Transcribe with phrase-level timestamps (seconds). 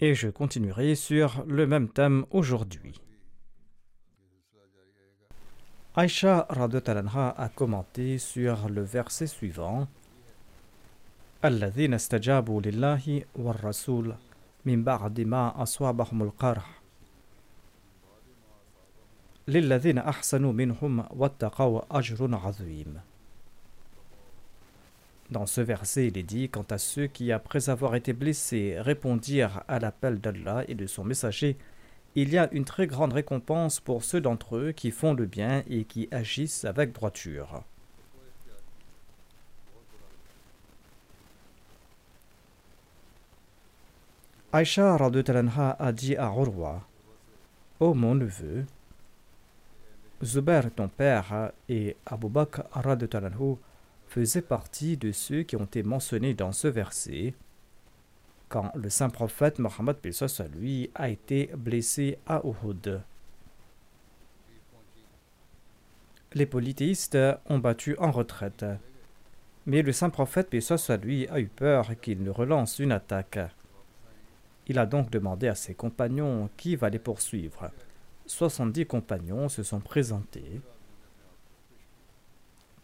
[0.00, 2.94] et je continuerai sur le même thème aujourd'hui.
[5.94, 9.86] Aïcha Radatalanha a commenté sur le verset suivant
[11.44, 14.14] الذين استجابوا لله والرسول
[14.64, 16.82] من بعد ما أصابهم القرح
[19.48, 23.00] للذين أحسنوا منهم واتقوا أجر عظيم
[25.29, 29.63] dans ce verset, il est dit Quant à ceux qui, après avoir été blessés, répondirent
[29.67, 31.57] à l'appel d'Allah et de son messager,
[32.15, 35.63] il y a une très grande récompense pour ceux d'entre eux qui font le bien
[35.69, 37.63] et qui agissent avec droiture.
[44.53, 46.87] Aïcha a dit à Urwa
[47.81, 48.65] Ô mon neveu,
[50.23, 52.63] Zubair ton père et Abu Bakr
[54.17, 57.35] faisaient partie de ceux qui ont été mentionnés dans ce verset
[58.49, 59.97] quand le saint prophète Mohammed
[60.55, 62.99] lui a été blessé à Uhud.
[66.33, 68.65] Les polythéistes ont battu en retraite,
[69.67, 70.51] mais le saint prophète
[71.03, 73.37] lui a eu peur qu'il ne relance une attaque.
[74.65, 77.69] Il a donc demandé à ses compagnons qui va les poursuivre.
[78.25, 80.59] 70 compagnons se sont présentés.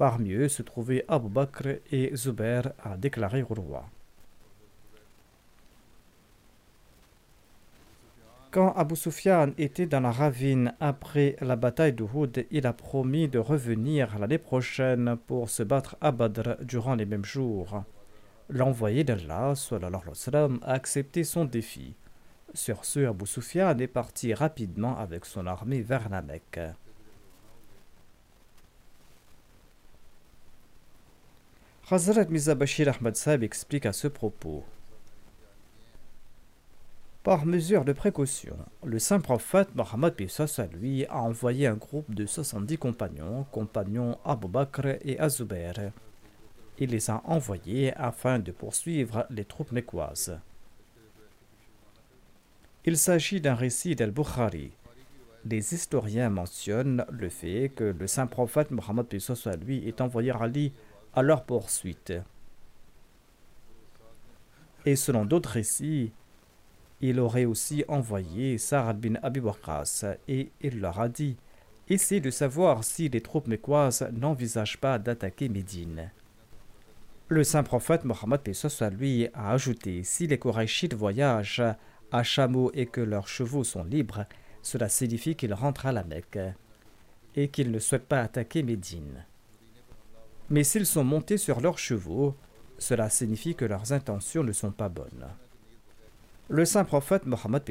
[0.04, 3.86] Parmi eux se trouvaient Abu Bakr et Zubair, a déclaré au roi.
[8.52, 13.40] Quand Abu Sufyan était dans la ravine après la bataille d'Uhud, il a promis de
[13.40, 17.86] revenir l'année prochaine pour se battre à Badr durant les mêmes jours.
[18.50, 21.96] L'envoyé d'Allah a accepté son défi.
[22.54, 26.60] Sur ce, Abu Sufyan est parti rapidement avec son armée vers la Mecque.
[31.94, 34.64] Hazrat Mizabashir Ahmad Saab explique à ce propos.
[37.22, 40.16] Par mesure de précaution, le saint prophète Mohammed
[40.74, 45.92] lui a envoyé un groupe de 70 compagnons, compagnons Abu Bakr et Azubair.
[46.80, 50.40] Il les a envoyés afin de poursuivre les troupes mécoises.
[52.86, 54.72] Il s'agit d'un récit d'Al-Bukhari.
[55.46, 59.06] Les historiens mentionnent le fait que le saint prophète Mohammed
[59.64, 60.74] lui est envoyé à Ali
[61.14, 62.14] à leur poursuite.
[64.86, 66.12] Et selon d'autres récits,
[67.02, 69.42] il aurait aussi envoyé Sarad bin Abi
[70.28, 71.38] et il leur a dit
[71.90, 76.12] Essayez de savoir si les troupes mécoises n'envisagent pas d'attaquer Médine.
[77.28, 78.42] Le saint prophète Mohammed
[78.98, 81.64] lui a ajouté Si les Korachites voyagent
[82.12, 84.26] à chameau et que leurs chevaux sont libres,
[84.62, 86.40] cela signifie qu'ils rentrent à la Mecque
[87.36, 89.26] et qu'ils ne souhaitent pas attaquer Médine.
[90.50, 92.36] Mais s'ils sont montés sur leurs chevaux,
[92.78, 95.28] cela signifie que leurs intentions ne sont pas bonnes.
[96.50, 97.64] Le saint prophète Mohammed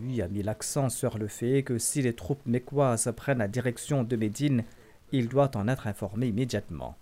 [0.00, 4.02] lui a mis l'accent sur le fait que si les troupes mécoises prennent la direction
[4.02, 4.64] de Médine,
[5.12, 6.96] il doit en être informé immédiatement.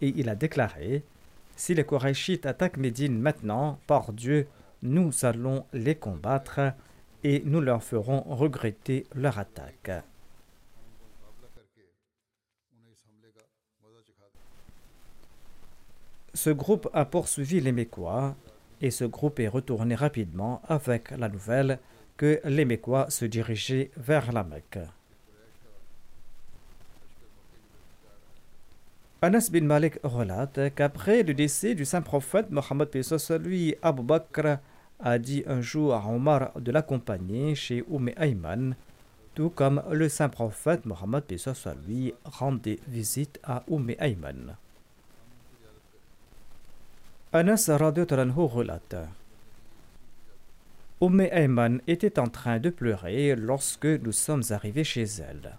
[0.00, 1.04] Et il a déclaré
[1.54, 4.48] Si les Korachites attaquent Médine maintenant, par Dieu,
[4.82, 6.72] nous allons les combattre
[7.22, 10.04] et nous leur ferons regretter leur attaque.
[16.34, 18.34] Ce groupe a poursuivi les Mécois
[18.80, 21.78] et ce groupe est retourné rapidement avec la nouvelle
[22.16, 24.78] que les Mécois se dirigeaient vers la Mecque.
[29.20, 32.88] Anas bin Malik relate qu'après le décès du saint prophète Mohammed
[33.40, 34.58] lui, Abu Bakr
[34.98, 38.74] a dit un jour à Omar de l'accompagner chez Umm Ayman,
[39.34, 41.24] tout comme le saint prophète Mohammed
[41.86, 44.56] lui rendait visite à Umm Ayman.
[47.32, 48.96] Anas relate
[51.00, 55.58] Umm Ayman était en train de pleurer lorsque nous sommes arrivés chez elle.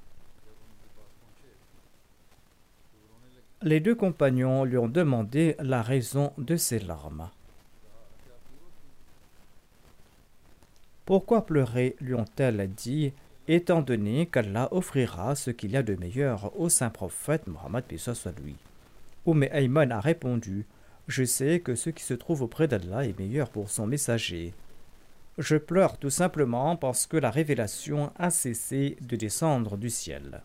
[3.63, 7.29] Les deux compagnons lui ont demandé la raison de ses larmes.
[11.05, 13.13] Pourquoi pleurer lui ont-elles dit,
[13.47, 17.83] étant donné qu'Allah offrira ce qu'il y a de meilleur au saint prophète Mohammed
[18.43, 18.55] lui.
[19.25, 20.65] Umm Ayman a répondu
[21.07, 24.53] Je sais que ce qui se trouve auprès d'Allah est meilleur pour son messager.
[25.37, 30.41] Je pleure tout simplement parce que la révélation a cessé de descendre du ciel.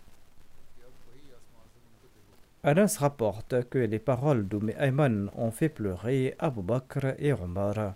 [2.65, 7.95] Anas rapporte que les paroles d'Oum Ayman ont fait pleurer Abu Bakr et Omar.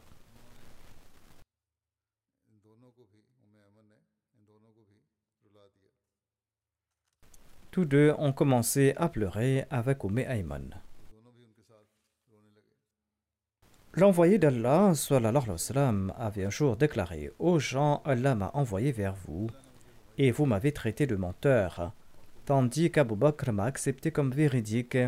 [7.72, 10.74] Tous deux ont commencé à pleurer avec Oum Ayman.
[13.94, 14.92] L'envoyé d'Allah
[16.18, 19.46] avait un jour déclaré Ô gens, Allah m'a envoyé vers vous,
[20.18, 21.94] et vous m'avez traité de menteur,
[22.44, 24.98] tandis qu'Abu Bakr m'a accepté comme véridique,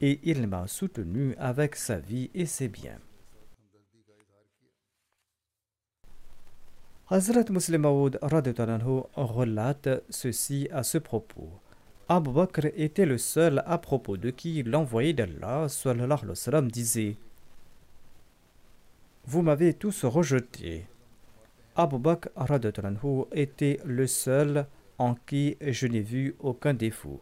[0.00, 3.00] et il m'a soutenu avec sa vie et ses biens.
[7.08, 8.16] Hazrat Muslim Maud
[9.16, 11.50] relate ceci à ce propos.
[12.12, 15.68] Abu Bakr était le seul à propos de qui l'envoyé d'Allah
[16.62, 17.14] disait
[19.26, 20.86] vous m'avez tous rejeté.
[21.76, 22.28] Abu Bakr
[23.30, 24.66] était le seul
[24.98, 27.20] en qui je n'ai vu aucun défaut.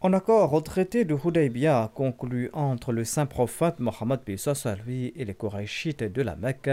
[0.00, 4.20] En accord au traité de Hudaybiyah conclu entre le saint prophète Mohammed
[4.86, 6.70] lui et les Korachites de la Mecque,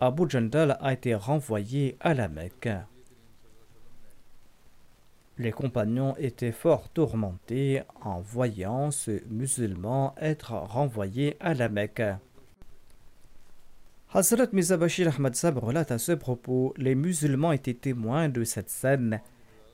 [0.00, 2.70] Abu Jandal a été renvoyé à la Mecque.
[5.38, 12.02] Les compagnons étaient fort tourmentés en voyant ce musulman être renvoyé à la Mecque.
[14.12, 19.20] Hazrat Mizabashir Ahmad Sab relate à ce propos Les musulmans étaient témoins de cette scène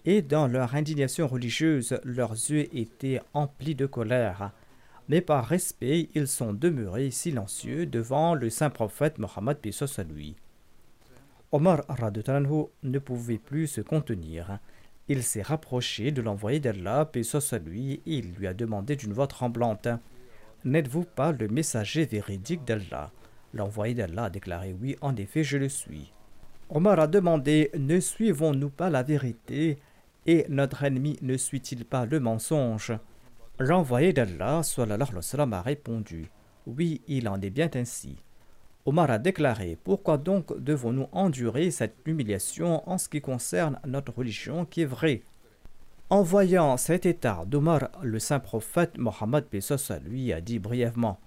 [0.05, 4.53] et dans leur indignation religieuse, leurs yeux étaient emplis de colère.
[5.09, 9.59] Mais par respect, ils sont demeurés silencieux devant le saint prophète Mohammed
[9.97, 10.37] à lui.
[11.53, 11.85] Omar
[12.83, 14.59] ne pouvait plus se contenir.
[15.09, 19.13] Il s'est rapproché de l'envoyé d'Allah, paix soit lui, et il lui a demandé d'une
[19.13, 19.89] voix tremblante
[20.65, 23.13] N'êtes-vous pas le messager véridique d'Allah
[23.53, 26.11] L'envoyé d'Allah a déclaré Oui, en effet, je le suis.
[26.71, 29.79] Omar a demandé Ne suivons-nous pas la vérité?
[30.27, 32.95] Et notre ennemi ne suit-il pas le mensonge?
[33.59, 36.31] L'envoyé d'Allah a répondu
[36.67, 38.17] Oui, il en est bien ainsi.
[38.87, 44.67] Omar a déclaré Pourquoi donc devons-nous endurer cette humiliation en ce qui concerne notre religion
[44.67, 45.23] qui est vraie?
[46.11, 49.47] En voyant cet état d'Omar, le saint prophète Mohammed
[50.05, 51.19] lui a dit brièvement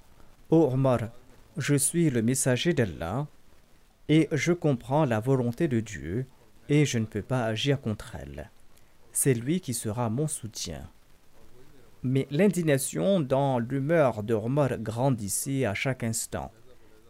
[0.52, 1.10] Ô Omar,
[1.58, 3.26] je suis le messager d'Allah
[4.08, 6.28] et je comprends la volonté de Dieu
[6.70, 8.52] et je ne peux pas agir contre elle.
[9.12, 10.88] C'est lui qui sera mon soutien.
[12.04, 16.52] Mais l'indignation dans l'humeur de Omar grandissait à chaque instant.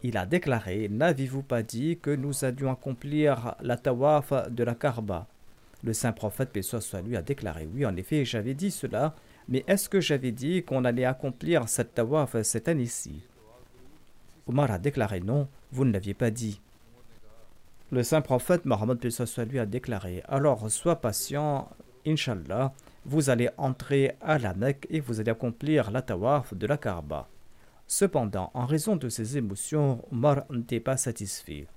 [0.07, 5.27] Il a déclaré N'avez-vous pas dit que nous allions accomplir la tawaf de la Karba
[5.83, 9.15] Le saint prophète, paix soit lui, a déclaré Oui, en effet, j'avais dit cela,
[9.49, 13.21] mais est-ce que j'avais dit qu'on allait accomplir cette tawaf cette année-ci?
[14.47, 16.61] Omar a déclaré Non, vous ne l'aviez pas dit.
[17.91, 19.05] Le saint prophète Mohammed
[19.49, 21.67] lui a déclaré Alors sois patient,
[22.05, 22.71] Inch'Allah,
[23.03, 27.27] vous allez entrer à la Mecque et vous allez accomplir la tawaf de la Karba.
[27.87, 31.67] Cependant, en raison de ses émotions, Omar n'était pas satisfait.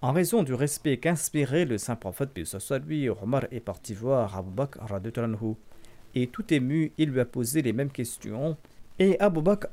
[0.00, 4.50] En raison du respect qu'inspirait le saint prophète, soit lui, Omar est parti voir Abu
[4.50, 4.80] Bakr
[6.14, 8.56] et tout ému, il lui a posé les mêmes questions
[8.98, 9.68] et Abu Bakr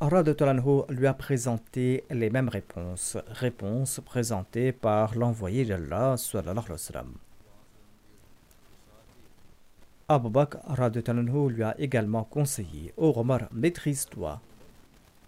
[0.89, 6.15] lui a présenté les mêmes réponses, réponses présentées par l'envoyé d'Allah
[10.09, 10.57] Abu Bakr
[11.49, 14.41] lui a également conseillé Ô Omar, maîtrise-toi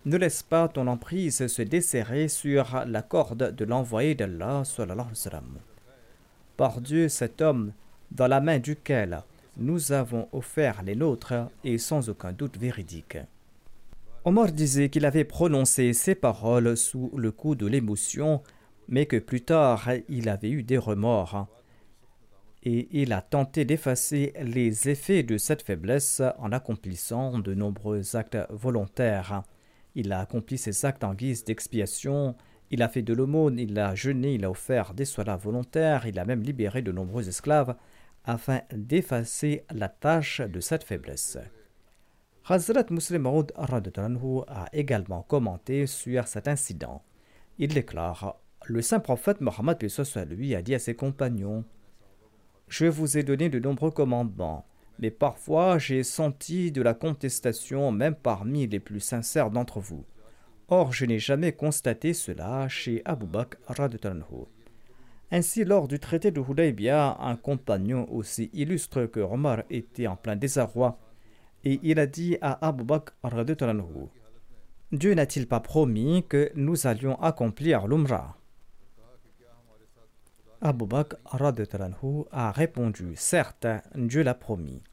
[0.06, 4.64] ne laisse pas ton emprise se desserrer sur la corde de l'envoyé d'Allah.
[6.58, 7.74] Par Dieu, cet homme,
[8.12, 9.24] dans la main duquel
[9.58, 13.18] nous avons offert les nôtres, est sans aucun doute véridique.
[14.26, 18.42] Omar disait qu'il avait prononcé ces paroles sous le coup de l'émotion,
[18.88, 21.48] mais que plus tard il avait eu des remords.
[22.64, 28.38] Et il a tenté d'effacer les effets de cette faiblesse en accomplissant de nombreux actes
[28.50, 29.44] volontaires.
[30.00, 32.34] Il a accompli ces actes en guise d'expiation,
[32.72, 36.18] il a fait de l'aumône, il a jeûné, il a offert des soins volontaires, il
[36.20, 37.76] a même libéré de nombreux esclaves
[38.24, 41.38] afin d'effacer la tâche de cette faiblesse.
[42.46, 47.04] Hazrat Muslim Maud a également commenté sur cet incident.
[47.58, 49.86] Il déclare Le saint prophète Mohammed
[50.30, 51.66] lui a dit à ses compagnons
[52.70, 54.66] Je vous ai donné de nombreux commandements,
[55.00, 60.06] mais parfois j'ai senti de la contestation même parmi les plus sincères d'entre vous.
[60.68, 63.58] Or, je n'ai jamais constaté cela chez Abu Bakr.
[65.32, 70.36] Ainsi, lors du traité de Hudaybiyah, un compagnon aussi illustre que Omar était en plein
[70.36, 71.00] désarroi
[71.64, 73.14] et il a dit à Abu Bakr
[74.92, 78.39] Dieu n'a-t-il pas promis que nous allions accomplir l'Umrah?
[80.62, 81.16] Abu Bakr
[82.32, 84.84] a répondu Certes, Dieu l'a promis.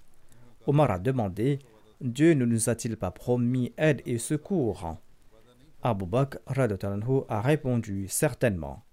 [0.65, 1.59] Omar a demandé
[2.01, 4.97] Dieu ne nous a-t-il pas promis aide et secours?
[5.83, 6.39] Abu Bakr
[7.29, 8.85] a répondu Certainement.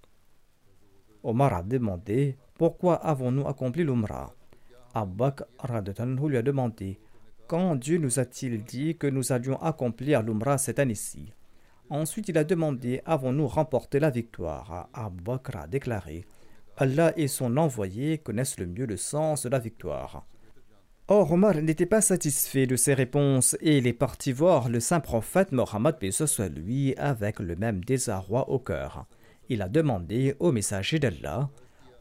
[1.21, 4.33] Omar a demandé Pourquoi avons-nous accompli l'Umrah?
[4.95, 5.45] Abu Bakr
[6.27, 6.99] lui a demandé
[7.45, 11.33] quand Dieu nous a-t-il dit que nous allions accomplir l'Umrah cette année-ci?
[11.91, 14.89] Ensuite, il a demandé Avons-nous remporté la victoire?
[14.91, 16.25] Abu Bakr a déclaré
[16.77, 20.25] Allah et son envoyé connaissent le mieux le sens de la victoire.
[21.07, 25.01] Or, Omar n'était pas satisfait de ces réponses et il est parti voir le saint
[25.01, 29.05] prophète Mohammed soit lui avec le même désarroi au cœur.
[29.49, 31.49] Il a demandé au messager d'Allah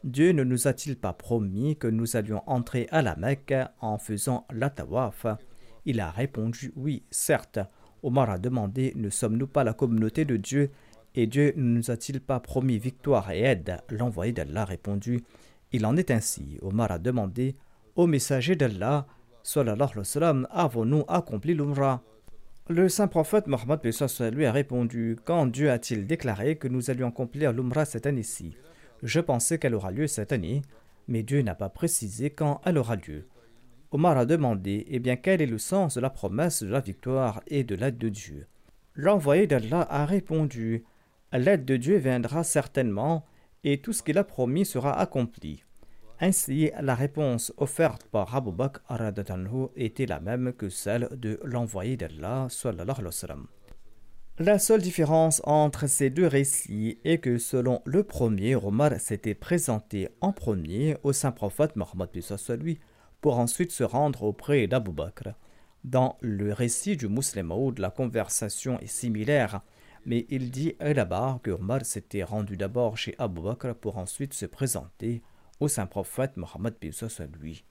[0.03, 4.45] Dieu ne nous a-t-il pas promis que nous allions entrer à la Mecque en faisant
[4.51, 5.25] la tawaf?
[5.85, 7.59] Il a répondu oui, certes.
[8.03, 10.71] Omar a demandé Ne sommes-nous pas la communauté de Dieu
[11.15, 13.77] Et Dieu ne nous a-t-il pas promis victoire et aide?
[13.89, 15.23] L'envoyé d'Allah a répondu
[15.71, 16.57] Il en est ainsi.
[16.61, 17.55] Omar a demandé
[17.95, 19.05] Au messager d'Allah,
[20.51, 22.01] avons-nous accompli l'Umrah?
[22.69, 23.81] Le saint prophète Mohammed
[24.31, 28.55] lui a répondu Quand Dieu a-t-il déclaré que nous allions accomplir l'Umrah cette année-ci?
[29.03, 30.61] Je pensais qu'elle aura lieu cette année,
[31.07, 33.27] mais Dieu n'a pas précisé quand elle aura lieu.
[33.91, 37.43] Omar a demandé Eh bien, quel est le sens de la promesse de la victoire
[37.47, 38.47] et de l'aide de Dieu?
[38.95, 40.83] L'envoyé d'Allah a répondu
[41.33, 43.25] L'aide de Dieu viendra certainement,
[43.63, 45.63] et tout ce qu'il a promis sera accompli.
[46.19, 48.81] Ainsi, la réponse offerte par Abu Bakr
[49.75, 52.47] était la même que celle de l'envoyé d'Allah.
[54.39, 60.09] La seule différence entre ces deux récits est que selon le premier, Omar s'était présenté
[60.21, 62.09] en premier au saint prophète Mohammed
[62.61, 62.79] lui
[63.21, 65.29] pour ensuite se rendre auprès d'Abu Bakr.
[65.83, 69.61] Dans le récit du musulman, la conversation est similaire,
[70.05, 74.45] mais il dit là-bas que Omar s'était rendu d'abord chez Abu Bakr pour ensuite se
[74.45, 75.21] présenter
[75.59, 76.75] au saint prophète Mohammed
[77.41, 77.63] lui.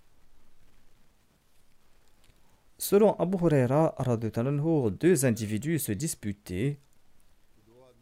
[2.79, 3.95] Selon Abu Huraira,
[4.91, 6.81] deux individus se disputaient.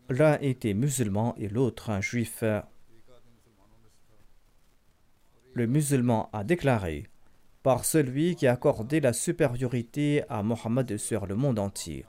[0.08, 2.42] L'un était musulman et l'autre un juif.
[5.52, 7.08] Le musulman a déclaré
[7.62, 12.06] Par celui qui a accordé la supériorité à Mohammed sur le monde entier.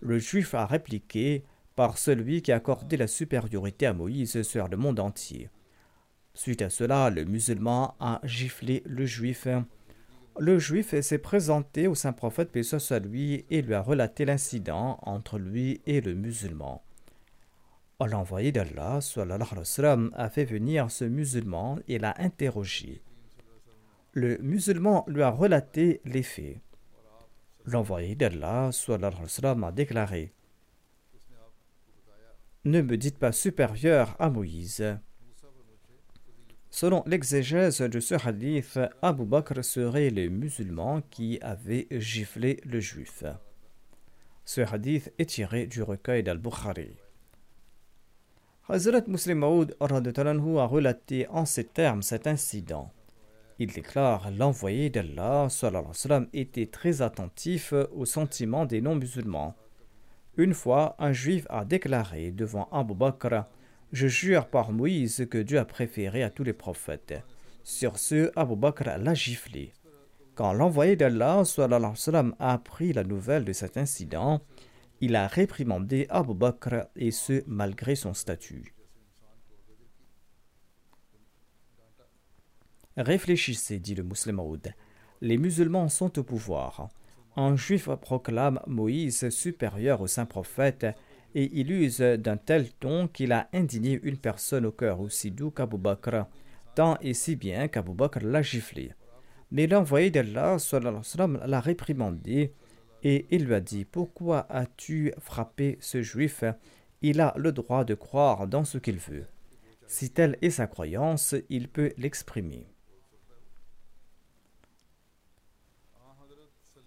[0.00, 1.44] Le juif a répliqué
[1.76, 5.50] Par celui qui a accordé la supériorité à Moïse sur le monde entier.
[6.34, 9.46] Suite à cela, le musulman a giflé le juif
[10.40, 14.98] le juif s'est présenté au saint prophète paix à lui et lui a relaté l'incident
[15.02, 16.82] entre lui et le musulman.
[18.00, 18.98] L'envoyé d'Allah
[20.14, 23.00] a fait venir ce musulman et l'a interrogé.
[24.12, 26.58] Le musulman lui a relaté les faits.
[27.64, 30.33] L'envoyé d'Allah a déclaré
[32.64, 34.98] Ne me dites pas supérieur à Moïse.
[36.70, 43.22] Selon l'exégèse de ce hadith, Abu Bakr serait le musulman qui avait giflé le juif.
[44.46, 46.96] Ce hadith est tiré du recueil d'Al-Bukhari.
[48.68, 52.90] Hazrat Muslim Maud a relaté en ces termes cet incident.
[53.58, 55.48] Il déclare L'envoyé d'Allah
[56.32, 59.54] était très attentif aux sentiments des non-musulmans.
[60.36, 63.44] Une fois, un juif a déclaré devant Abu Bakr
[63.94, 67.14] je jure par Moïse que Dieu a préféré à tous les prophètes.
[67.62, 69.72] Sur ce, Abu Bakr l'a giflé.
[70.34, 71.44] Quand l'envoyé d'Allah
[72.40, 74.40] a appris la nouvelle de cet incident,
[75.00, 78.74] il a réprimandé Abu Bakr et ce malgré son statut.
[82.96, 84.54] Réfléchissez, dit le musulman
[85.20, 86.88] Les musulmans sont au pouvoir.
[87.36, 90.86] Un juif proclame Moïse supérieur au saint prophète
[91.34, 95.50] et il use d'un tel ton qu'il a indigné une personne au cœur aussi doux
[95.50, 96.26] qu'Abu Bakr,
[96.76, 98.92] tant et si bien qu'Abu Bakr l'a giflé.
[99.50, 100.58] Mais l'envoyé d'Allah
[101.44, 102.52] l'a réprimandé
[103.02, 106.44] et il lui a dit Pourquoi as-tu frappé ce juif?
[107.02, 109.26] Il a le droit de croire dans ce qu'il veut.
[109.86, 112.66] Si telle est sa croyance, il peut l'exprimer.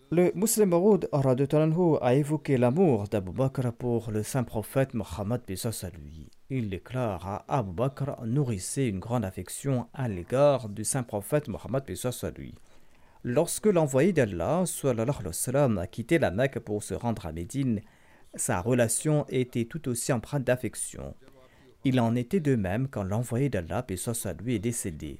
[0.10, 1.10] Le musulman Maud
[2.02, 6.30] a évoqué l'amour d'Abu Bakr pour le saint prophète Mohammed à lui.
[6.50, 11.84] Il déclare à Abu Bakr nourrissait une grande affection à l'égard du saint prophète Mohammed
[12.24, 12.56] à lui.
[13.26, 17.82] Lorsque l'envoyé d'Allah a quitté la Mecque pour se rendre à Médine,
[18.34, 21.16] sa relation était tout aussi empreinte d'affection.
[21.84, 23.98] Il en était de même quand l'envoyé d'Allah, paix
[24.42, 25.20] lui, est décédé.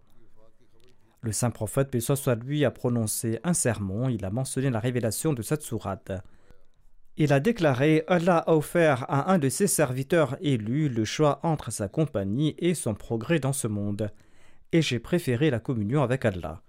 [1.23, 5.43] Le saint prophète, soit lui, a prononcé un sermon, il a mentionné la révélation de
[5.43, 6.11] cette sourate.
[7.17, 11.71] Il a déclaré Allah a offert à un de ses serviteurs élus le choix entre
[11.71, 14.09] sa compagnie et son progrès dans ce monde,
[14.71, 16.63] et j'ai préféré la communion avec Allah.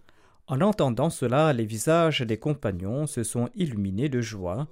[0.48, 4.66] En entendant cela, les visages des compagnons se sont illuminés de joie,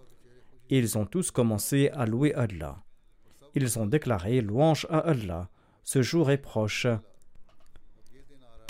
[0.69, 2.83] et ils ont tous commencé à louer Allah.
[3.55, 5.49] Ils ont déclaré louange à Allah.
[5.85, 6.87] Ce jour est proche.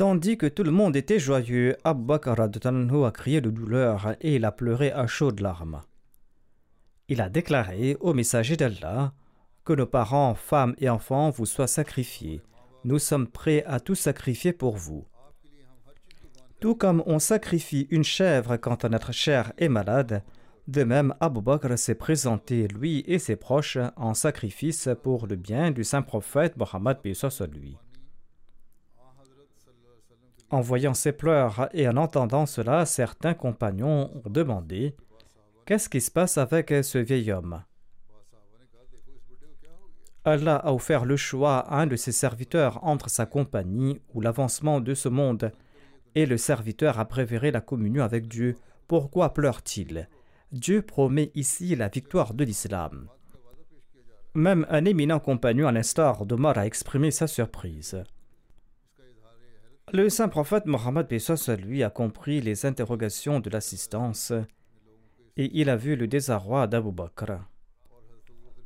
[0.01, 4.47] Tandis que tout le monde était joyeux, Abu Bakr a crié de douleur et il
[4.47, 5.83] a pleuré à chaudes larmes.
[7.09, 9.13] Il a déclaré au messager d'Allah
[9.63, 12.41] que nos parents, femmes et enfants vous soient sacrifiés.
[12.85, 15.05] Nous sommes prêts à tout sacrifier pour vous.
[16.61, 20.23] Tout comme on sacrifie une chèvre quand notre chair est malade,
[20.67, 25.71] de même Abu Bakr s'est présenté, lui et ses proches, en sacrifice pour le bien
[25.71, 27.77] du saint prophète Mohammed lui.
[30.51, 34.97] En voyant ses pleurs et en entendant cela, certains compagnons ont demandé
[35.65, 37.63] Qu'est-ce qui se passe avec ce vieil homme?
[40.25, 44.81] Allah a offert le choix à un de ses serviteurs entre sa compagnie ou l'avancement
[44.81, 45.53] de ce monde,
[46.15, 48.57] et le serviteur a préféré la communion avec Dieu.
[48.89, 50.09] Pourquoi pleure-t-il?
[50.51, 53.09] Dieu promet ici la victoire de l'islam.
[54.35, 58.03] Même un éminent compagnon à l'instar d'Omar a exprimé sa surprise.
[59.93, 61.09] Le saint prophète Mohammed
[61.59, 64.33] lui a compris les interrogations de l'assistance
[65.37, 67.41] et il a vu le désarroi d'Abu Bakr.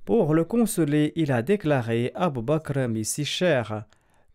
[0.05, 3.87] Pour le consoler, il a déclaré Abu Bakr m'est si cher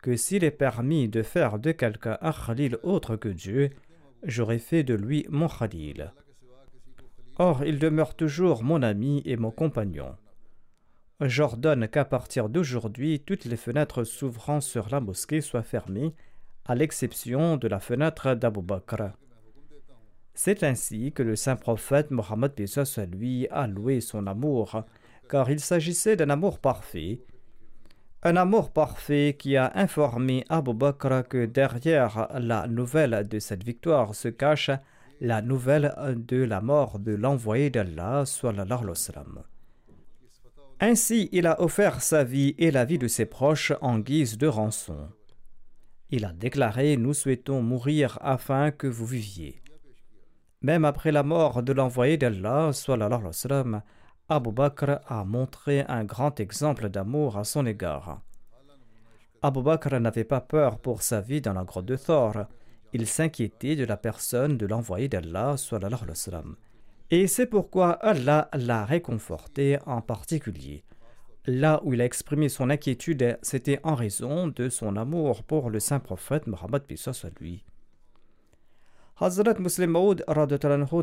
[0.02, 3.70] que s'il est permis de faire de quelqu'un un khalil autre que Dieu,
[4.24, 6.12] j'aurais fait de lui mon khalil.
[7.38, 10.16] Or, il demeure toujours mon ami et mon compagnon.
[11.20, 16.14] J'ordonne qu'à partir d'aujourd'hui, toutes les fenêtres s'ouvrant sur la mosquée soient fermées
[16.70, 19.10] à l'exception de la fenêtre d'Abu Bakr.
[20.34, 24.84] C'est ainsi que le saint prophète Mohammed à lui a loué son amour,
[25.28, 27.22] car il s'agissait d'un amour parfait.
[28.22, 34.14] Un amour parfait qui a informé Abu Bakr que derrière la nouvelle de cette victoire
[34.14, 34.70] se cache
[35.20, 38.22] la nouvelle de la mort de l'envoyé d'Allah.
[40.78, 44.46] Ainsi, il a offert sa vie et la vie de ses proches en guise de
[44.46, 45.08] rançon.
[46.12, 49.62] Il a déclaré Nous souhaitons mourir afin que vous viviez.
[50.60, 52.72] Même après la mort de l'envoyé d'Allah,
[54.28, 58.20] Abu Bakr a montré un grand exemple d'amour à son égard.
[59.40, 62.44] Abu Bakr n'avait pas peur pour sa vie dans la grotte de Thor.
[62.92, 65.54] Il s'inquiétait de la personne de l'envoyé d'Allah.
[67.10, 70.84] Et c'est pourquoi Allah l'a réconforté en particulier.
[71.46, 75.80] Là où il a exprimé son inquiétude, c'était en raison de son amour pour le
[75.80, 77.64] saint prophète Mohammed soit lui.
[79.22, 80.24] Hazrat Muslim Maud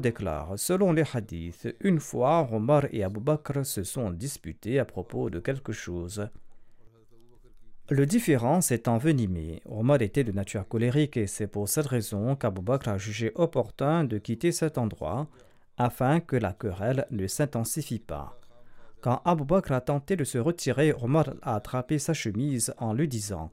[0.02, 5.30] déclare Selon les hadiths, une fois Omar et Abu Bakr se sont disputés à propos
[5.30, 6.28] de quelque chose.
[7.90, 9.62] Le différend s'est envenimé.
[9.66, 14.04] Omar était de nature colérique et c'est pour cette raison qu'Abu Bakr a jugé opportun
[14.04, 15.28] de quitter cet endroit
[15.78, 18.40] afin que la querelle ne s'intensifie pas.
[19.02, 23.08] Quand Abu Bakr a tenté de se retirer, Omar a attrapé sa chemise en lui
[23.08, 23.52] disant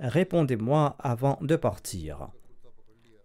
[0.00, 2.28] Répondez-moi avant de partir.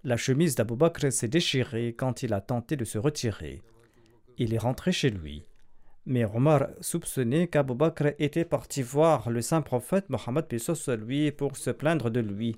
[0.04, 3.62] La chemise d'Abu Bakr s'est déchirée quand il a tenté de se retirer.
[4.38, 5.46] Il est rentré chez lui.
[6.06, 10.46] Mais Omar soupçonnait qu'Abu Bakr était parti voir le saint prophète Mohammed
[11.00, 12.58] lui pour se plaindre de lui.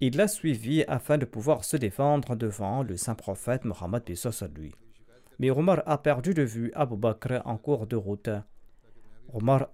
[0.00, 4.02] Il l'a suivi afin de pouvoir se défendre devant le saint prophète Mohammed
[4.56, 4.74] lui.
[5.38, 8.30] Mais Omar a perdu de vue Abu Bakr en cours de route.
[9.32, 9.68] Omar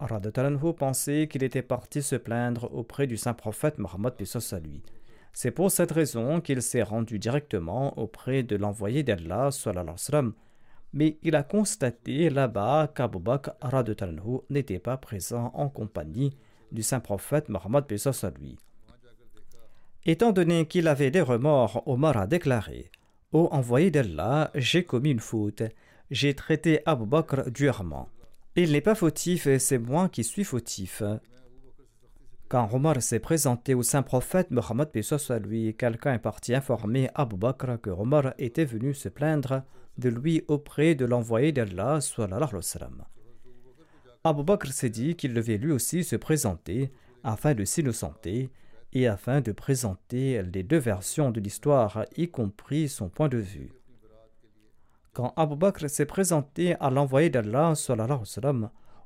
[0.78, 4.14] pensait qu'il était parti se plaindre auprès du saint prophète Mohammed
[4.62, 4.82] lui.
[5.32, 9.50] C'est pour cette raison qu'il s'est rendu directement auprès de l'envoyé d'Allah
[10.92, 13.50] mais il a constaté là-bas qu'Abu Bakr
[14.48, 16.36] n'était pas présent en compagnie
[16.72, 17.84] du saint prophète Mohammed
[18.38, 18.56] lui.
[20.06, 22.90] Étant donné qu'il avait des remords, Omar a déclaré
[23.30, 25.62] Ô envoyé d'Allah, j'ai commis une faute,
[26.10, 28.08] j'ai traité Abu Bakr durement.
[28.56, 31.02] Il n'est pas fautif et c'est moi qui suis fautif.
[32.48, 34.88] Quand Omar s'est présenté au saint prophète Mohammed
[35.42, 39.62] lui, quelqu'un est parti informer Abu Bakr que Omar était venu se plaindre
[39.98, 41.98] de lui auprès de l'envoyé d'Allah.
[44.24, 46.90] Abu Bakr s'est dit qu'il devait lui aussi se présenter
[47.22, 48.50] afin de s'innocenter
[49.06, 53.70] afin de présenter les deux versions de l'histoire, y compris son point de vue.
[55.12, 57.74] Quand Abu Bakr s'est présenté à l'envoyé d'Allah,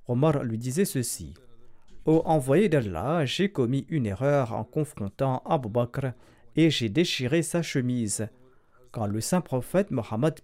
[0.09, 1.35] Omar lui disait ceci
[2.05, 6.13] Ô envoyé d'Allah, j'ai commis une erreur en confrontant Abu Bakr
[6.57, 8.29] et j'ai déchiré sa chemise.
[8.91, 10.35] Quand le saint prophète Mohammed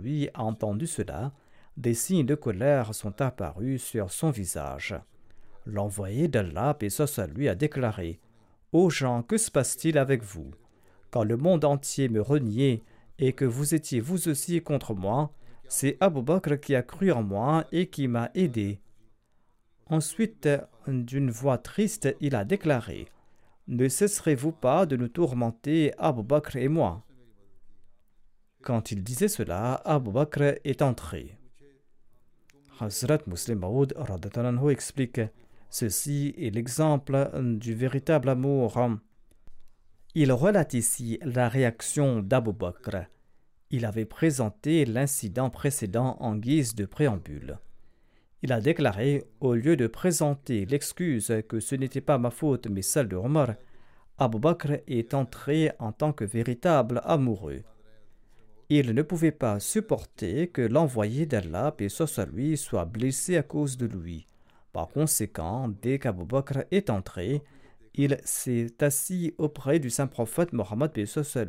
[0.00, 1.32] lui a entendu cela,
[1.76, 4.94] des signes de colère sont apparus sur son visage.
[5.66, 6.76] L'envoyé d'Allah
[7.34, 8.20] lui a déclaré
[8.72, 10.50] Ô gens, que se passe-t-il avec vous?
[11.10, 12.82] Quand le monde entier me reniait
[13.18, 15.30] et que vous étiez vous aussi contre moi,
[15.68, 18.80] c'est Abu Bakr qui a cru en moi et qui m'a aidé.
[19.90, 20.48] Ensuite,
[20.86, 23.08] d'une voix triste, il a déclaré
[23.68, 27.04] Ne cesserez-vous pas de nous tourmenter, Abu Bakr et moi?
[28.62, 31.36] Quand il disait cela, Abu Bakr est entré.
[32.80, 33.94] Hazrat Muslim Maud
[34.70, 35.20] explique
[35.74, 38.78] Ceci est l'exemple du véritable amour.
[40.14, 43.06] Il relate ici la réaction d'Abu Bakr.
[43.70, 47.58] Il avait présenté l'incident précédent en guise de préambule.
[48.42, 52.82] Il a déclaré, au lieu de présenter l'excuse que ce n'était pas ma faute mais
[52.82, 53.54] celle de Omar,
[54.18, 57.62] Abu Bakr est entré en tant que véritable amoureux.
[58.68, 63.78] Il ne pouvait pas supporter que l'envoyé d'Allah, paix soit lui, soit blessé à cause
[63.78, 64.26] de lui.
[64.72, 67.42] Par conséquent, dès qu'Abu Bakr est entré,
[67.94, 70.92] il s'est assis auprès du saint prophète Mohammed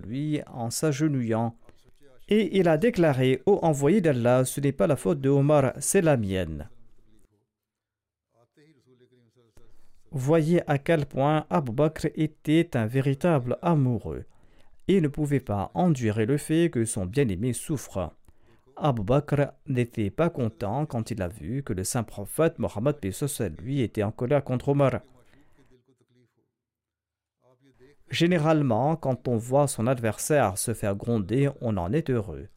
[0.05, 1.55] lui en s'agenouillant.
[2.27, 6.01] Et il a déclaré Ô envoyé d'Allah, ce n'est pas la faute de Omar, c'est
[6.01, 6.69] la mienne.
[10.12, 14.25] Voyez à quel point Abu Bakr était un véritable amoureux
[14.88, 18.13] et ne pouvait pas endurer le fait que son bien-aimé souffre.
[18.75, 22.97] Abu Bakr n'était pas content quand il a vu que le saint prophète Mohammed
[23.59, 25.01] lui était en colère contre Omar.
[28.09, 32.47] Généralement, quand on voit son adversaire se faire gronder, on en est heureux.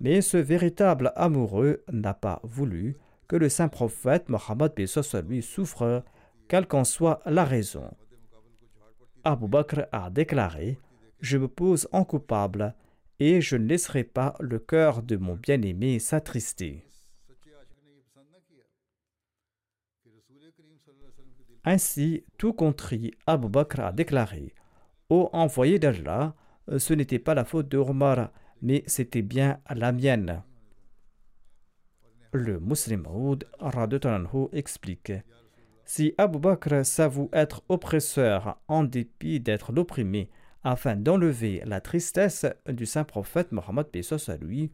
[0.00, 2.96] Mais ce véritable amoureux n'a pas voulu
[3.28, 4.72] que le saint prophète Mohammed
[5.28, 6.02] lui souffre,
[6.48, 7.90] quelle qu'en soit la raison.
[9.22, 10.78] Abu Bakr a déclaré
[11.20, 12.74] Je me pose en coupable
[13.20, 16.84] et je ne laisserai pas le cœur de mon bien-aimé s'attrister.
[21.64, 24.54] Ainsi, tout contrit, Abu Bakr a déclaré
[25.10, 26.34] Ô envoyé d'Allah,
[26.78, 28.30] ce n'était pas la faute de Omar,
[28.62, 30.42] mais c'était bien la mienne.
[32.32, 33.36] Le musulman
[34.52, 35.12] explique
[35.84, 40.30] Si Abu Bakr s'avoue être oppresseur en dépit d'être l'opprimé,
[40.64, 43.86] afin d'enlever la tristesse du saint prophète Mohammed
[44.28, 44.70] à lui,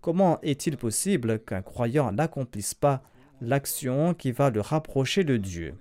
[0.00, 3.02] comment est-il possible qu'un croyant n'accomplisse pas
[3.40, 5.74] l'action qui va le rapprocher de Dieu?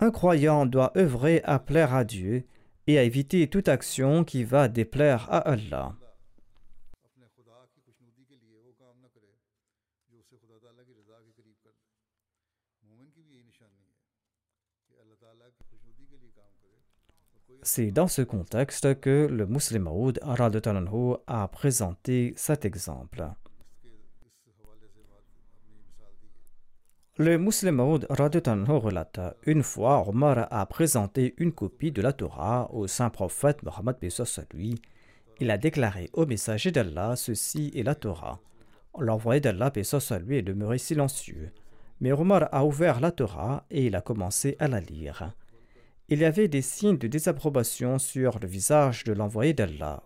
[0.00, 2.44] Un croyant doit œuvrer à plaire à Dieu
[2.86, 5.94] et à éviter toute action qui va déplaire à Allah.
[17.62, 20.20] C'est dans ce contexte que le Muslim Maud
[21.26, 23.28] a présenté cet exemple.
[27.18, 32.86] Le Muslim Maud relate Une fois, Omar a présenté une copie de la Torah au
[32.86, 33.96] saint prophète Mohammed
[34.54, 34.80] lui.
[35.40, 38.38] Il a déclaré au messager d'Allah Ceci est la Torah.
[38.98, 39.72] L'envoyé d'Allah
[40.24, 41.50] lui est demeuré silencieux.
[42.00, 45.32] Mais Omar a ouvert la Torah et il a commencé à la lire
[46.10, 50.02] il y avait des signes de désapprobation sur le visage de l'envoyé d'Allah.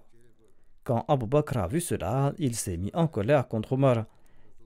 [0.83, 4.07] Quand Abu Bakr a vu cela, il s'est mis en colère contre Omar.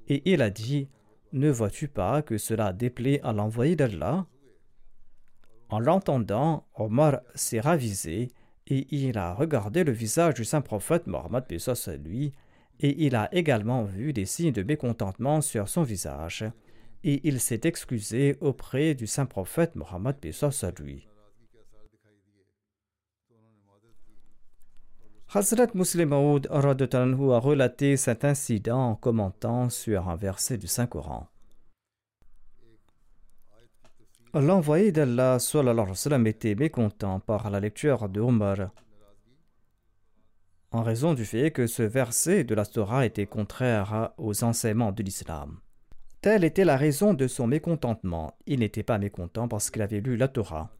[0.08, 0.88] Et il a dit
[1.32, 4.26] Ne vois-tu pas que cela déplaît à l'envoyé d'Allah?
[5.68, 8.28] En l'entendant, Omar s'est ravisé
[8.68, 12.32] et il a regardé le visage du saint prophète Mohammed à lui,
[12.80, 16.44] et il a également vu des signes de mécontentement sur son visage,
[17.04, 20.16] et il s'est excusé auprès du saint prophète Mohammed
[20.62, 21.06] à lui.
[25.36, 31.28] Hazrat Muslim Maud a relaté cet incident en commentant sur un verset du Saint-Coran.
[34.32, 35.36] L'envoyé d'Allah
[36.24, 38.70] était mécontent par la lecture de Omar
[40.70, 45.02] en raison du fait que ce verset de la Torah était contraire aux enseignements de
[45.02, 45.58] l'islam.
[46.22, 48.32] Telle était la raison de son mécontentement.
[48.46, 50.70] Il n'était pas mécontent parce qu'il avait lu la Torah.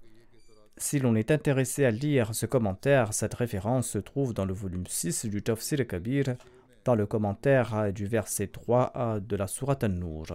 [0.79, 4.87] Si l'on est intéressé à lire ce commentaire, cette référence se trouve dans le volume
[4.87, 6.37] 6 du Tafsir Kabir,
[6.85, 10.27] dans le commentaire du verset 3 de la Sourate An-Nur.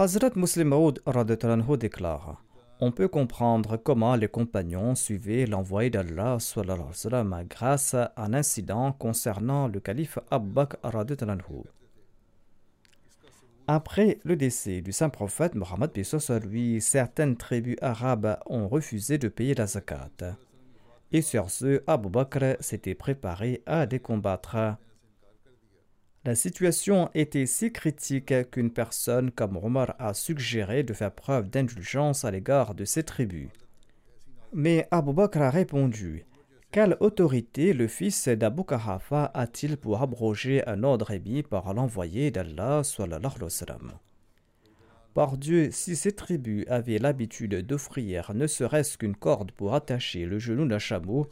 [0.00, 1.02] Hazrat Muslim Maud
[1.78, 2.44] déclare
[2.78, 6.36] On peut comprendre comment les compagnons suivaient l'envoyé d'Allah
[7.48, 10.76] grâce à un incident concernant le calife Abbaq
[13.70, 15.90] après le décès du saint prophète Mohammed
[16.44, 20.38] lui, certaines tribus arabes ont refusé de payer la zakat.
[21.12, 24.76] Et sur ce, Abu Bakr s'était préparé à les combattre.
[26.24, 32.24] La situation était si critique qu'une personne comme Omar a suggéré de faire preuve d'indulgence
[32.24, 33.50] à l'égard de ces tribus.
[34.54, 36.24] Mais Abu Bakr a répondu
[36.70, 42.82] quelle autorité le fils d'Abu Kahafa a-t-il pour abroger un ordre émis par l'envoyé d'Allah
[45.14, 50.38] Par Dieu, si ces tribus avaient l'habitude d'offrir ne serait-ce qu'une corde pour attacher le
[50.38, 51.26] genou d'un chameau,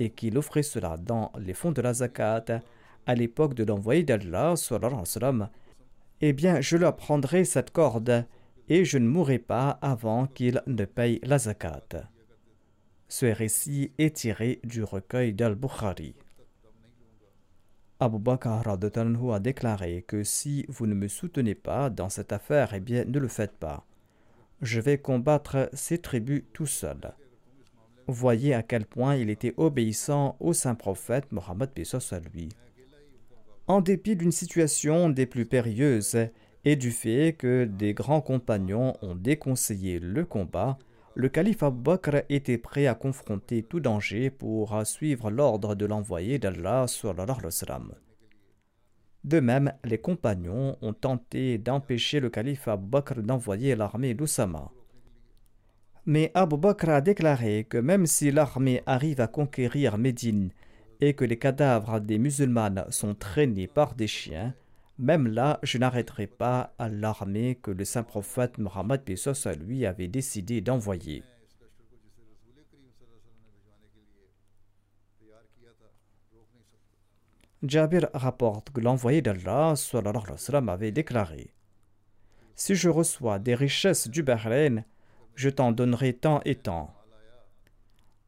[0.00, 2.44] et qu'il offrait cela dans les fonds de la zakat,
[3.06, 4.54] à l'époque de l'envoyé d'Allah,
[6.20, 8.26] eh bien je leur prendrai cette corde,
[8.68, 12.08] et je ne mourrai pas avant qu'il ne paye la zakat.
[13.08, 16.14] Ce récit est tiré du recueil d'Al-Bukhari.
[18.00, 22.80] Abu Bakr a déclaré que si vous ne me soutenez pas dans cette affaire, eh
[22.80, 23.86] bien ne le faites pas.
[24.60, 27.14] Je vais combattre ces tribus tout seul.
[28.06, 31.70] Voyez à quel point il était obéissant au saint prophète Mohammed
[32.10, 32.48] à lui.
[33.66, 36.28] En dépit d'une situation des plus périlleuses
[36.64, 40.78] et du fait que des grands compagnons ont déconseillé le combat,
[41.16, 46.86] le calife Bakr était prêt à confronter tout danger pour suivre l'ordre de l'envoyé d'Allah.
[49.22, 54.70] De même, les compagnons ont tenté d'empêcher le calife Bakr d'envoyer l'armée d'Oussama.
[56.04, 60.50] Mais Abu Bakr a déclaré que même si l'armée arrive à conquérir Médine
[61.00, 64.54] et que les cadavres des musulmanes sont traînés par des chiens,
[64.98, 69.04] même là, je n'arrêterai pas à l'armée que le saint prophète Muhammad
[69.46, 71.24] à lui avait décidé d'envoyer.
[77.66, 79.74] Jabir rapporte que l'envoyé d'Allah
[80.68, 81.54] avait déclaré
[82.54, 84.84] Si je reçois des richesses du Bahreïn,
[85.34, 86.94] je t'en donnerai tant et tant.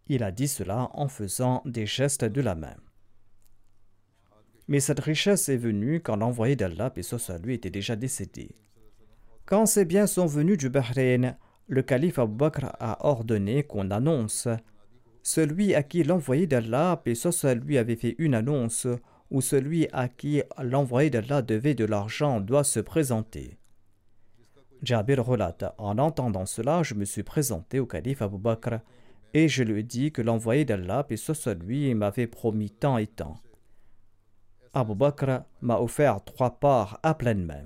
[0.08, 2.76] Il a dit cela en faisant des gestes de la main.
[4.68, 8.56] Mais cette richesse est venue quand l'envoyé d'Allah, et à lui, était déjà décédé.
[9.44, 11.36] Quand ces biens sont venus du Bahreïn,
[11.68, 14.48] le calife Abu Bakr a ordonné qu'on annonce
[15.22, 18.86] celui à qui l'envoyé d'Allah, et à lui, avait fait une annonce,
[19.30, 23.58] ou celui à qui l'envoyé d'Allah devait de l'argent doit se présenter.
[24.82, 28.78] Jabir relate En entendant cela, je me suis présenté au calife Abu Bakr
[29.34, 33.06] et je lui ai dit que l'envoyé d'Allah, et à lui, m'avait promis tant et
[33.06, 33.34] tant.
[34.76, 37.64] Abu Bakr m'a offert trois parts à pleine main.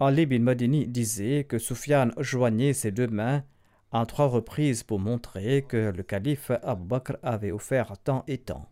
[0.00, 3.44] Ali bin Madini disait que Sufyan joignait ses deux mains
[3.92, 8.68] en trois reprises pour montrer que le calife Abu Bakr avait offert tant et tant.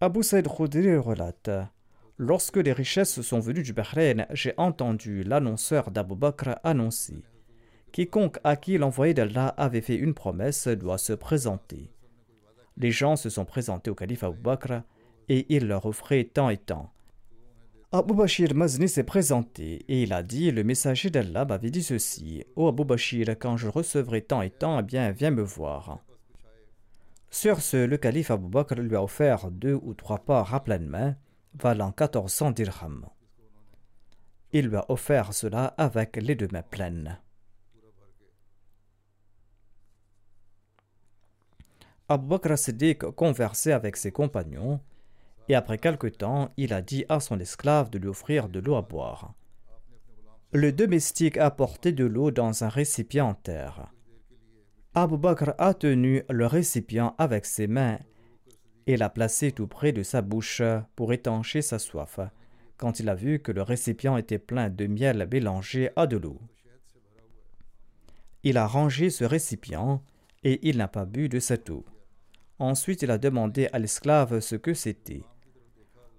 [0.00, 1.50] Abu Saïd Khudri relate
[2.18, 7.24] Lorsque les richesses sont venues du Bahreïn, j'ai entendu l'annonceur d'Abu Bakr annoncer
[7.94, 11.92] Quiconque à qui l'envoyé d'Allah avait fait une promesse doit se présenter.
[12.76, 14.82] Les gens se sont présentés au calife Abu Bakr
[15.28, 16.90] et il leur offrait tant et tant.
[17.92, 22.42] Abu Bashir Mazni s'est présenté et il a dit Le messager d'Allah m'avait dit ceci
[22.56, 26.00] Ô Abu Bashir, quand je recevrai tant et tant, eh bien, viens me voir.
[27.30, 30.88] Sur ce, le calife Abu Bakr lui a offert deux ou trois parts à pleine
[30.88, 31.14] main,
[31.54, 33.06] valant 1400 dirhams.
[34.50, 37.20] il lui a offert cela avec les deux mains pleines.
[42.06, 44.78] Abu Bakr Siddiq conversait avec ses compagnons
[45.48, 48.74] et après quelque temps, il a dit à son esclave de lui offrir de l'eau
[48.74, 49.32] à boire.
[50.52, 53.90] Le domestique a porté de l'eau dans un récipient en terre.
[54.94, 57.98] Abu Bakr a tenu le récipient avec ses mains
[58.86, 60.62] et l'a placé tout près de sa bouche
[60.96, 62.20] pour étancher sa soif,
[62.76, 66.38] quand il a vu que le récipient était plein de miel mélangé à de l'eau.
[68.42, 70.02] Il a rangé ce récipient
[70.42, 71.84] et il n'a pas bu de cette eau.
[72.58, 75.24] Ensuite, il a demandé à l'esclave ce que c'était.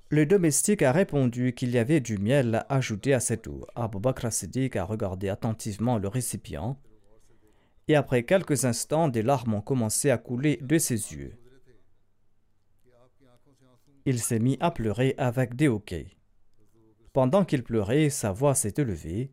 [0.09, 3.65] Le domestique a répondu qu'il y avait du miel ajouté à cette eau.
[3.75, 6.77] Abu Bakr a regardé attentivement le récipient
[7.87, 11.33] et après quelques instants, des larmes ont commencé à couler de ses yeux.
[14.05, 16.07] Il s'est mis à pleurer avec des hoquets.
[17.13, 19.31] Pendant qu'il pleurait, sa voix s'est élevée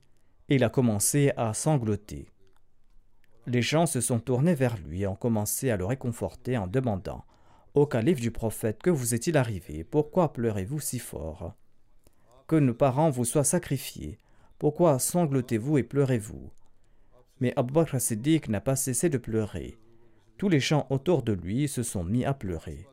[0.49, 2.32] et il a commencé à sangloter.
[3.47, 7.25] Les gens se sont tournés vers lui et ont commencé à le réconforter en demandant
[7.75, 9.83] Au calife du prophète, que vous est-il arrivé?
[9.83, 11.55] Pourquoi pleurez-vous si fort?
[12.47, 14.19] Que nos parents vous soient sacrifiés.
[14.59, 16.53] Pourquoi sanglotez-vous et pleurez-vous?
[17.41, 19.77] Mais Abu Bakr Siddiq n'a pas cessé de pleurer.
[20.39, 22.87] Tous les gens autour de lui se sont mis à pleurer.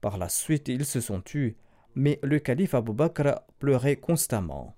[0.00, 1.56] Par la suite, ils se sont tus,
[1.96, 4.76] mais le calife Abu Bakr pleurait constamment.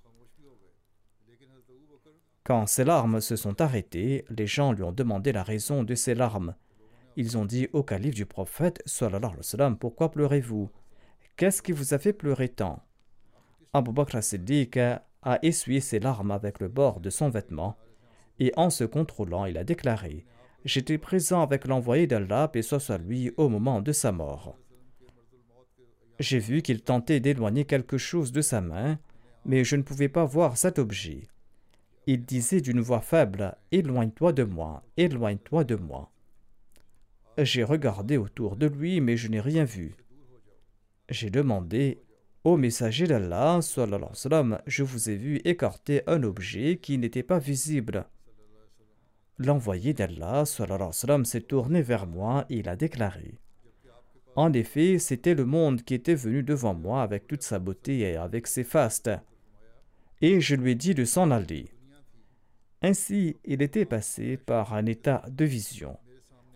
[2.46, 6.14] Quand ses larmes se sont arrêtées, les gens lui ont demandé la raison de ses
[6.14, 6.54] larmes.
[7.16, 10.70] Ils ont dit au calife du prophète, sallallahu alayhi pourquoi pleurez-vous?
[11.36, 12.84] Qu'est-ce qui vous a fait pleurer tant?
[13.72, 17.76] Abu Bakr Siddiq a essuyé ses larmes avec le bord de son vêtement,
[18.38, 20.24] et en se contrôlant, il a déclaré
[20.64, 24.56] J'étais présent avec l'envoyé d'Allah, et soit soit lui, au moment de sa mort.
[26.20, 29.00] J'ai vu qu'il tentait d'éloigner quelque chose de sa main,
[29.44, 31.26] mais je ne pouvais pas voir cet objet.
[32.08, 36.12] Il disait d'une voix faible Éloigne-toi de moi, éloigne-toi de moi.
[37.36, 39.96] J'ai regardé autour de lui, mais je n'ai rien vu.
[41.08, 42.00] J'ai demandé
[42.44, 43.58] Ô messager d'Allah,
[44.66, 48.06] je vous ai vu écarter un objet qui n'était pas visible.
[49.38, 53.40] L'envoyé d'Allah s'est tourné vers moi et il a déclaré
[54.36, 58.16] En effet, c'était le monde qui était venu devant moi avec toute sa beauté et
[58.16, 59.10] avec ses fastes.
[60.20, 61.75] Et je lui ai dit de s'en aller.
[62.86, 65.96] Ainsi, il était passé par un état de vision.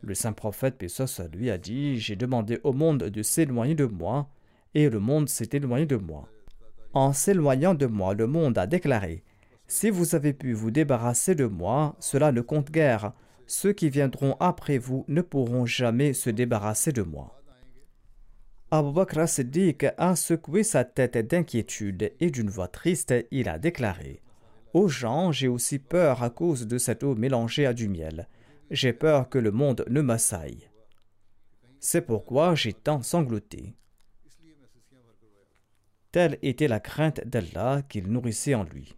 [0.01, 4.29] Le saint prophète Pessos lui a dit J'ai demandé au monde de s'éloigner de moi,
[4.77, 6.29] et le monde s'est éloigné de moi.
[6.93, 9.25] En s'éloignant de moi, le monde a déclaré
[9.67, 13.13] Si vous avez pu vous débarrasser de moi, cela ne compte guère.
[13.49, 17.43] Ceux qui viendront après vous ne pourront jamais se débarrasser de moi.
[18.71, 19.19] Abu Bakr
[19.99, 24.23] a secoué sa tête d'inquiétude et d'une voix triste, il a déclaré
[24.73, 28.29] aux gens, j'ai aussi peur à cause de cette eau mélangée à du miel.
[28.71, 30.71] J'ai peur que le monde ne m'assaille.
[31.81, 33.75] C'est pourquoi j'ai tant sangloté.
[36.13, 38.95] Telle était la crainte d'Allah qu'il nourrissait en lui.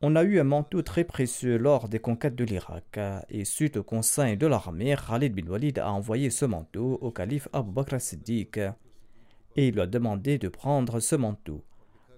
[0.00, 3.84] On a eu un manteau très précieux lors des conquêtes de l'Irak, et suite au
[3.84, 8.58] conseil de l'armée, Khalid bin Walid a envoyé ce manteau au calife Abu Bakr Siddiq,
[8.58, 11.64] et il lui a demandé de prendre ce manteau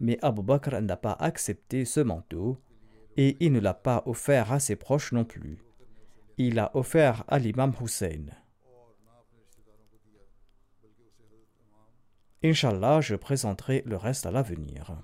[0.01, 2.59] mais Abu Bakr n'a pas accepté ce manteau
[3.17, 5.59] et il ne l'a pas offert à ses proches non plus.
[6.37, 8.27] Il l'a offert à l'imam Hussein.
[12.43, 15.03] Inch'Allah, je présenterai le reste à l'avenir.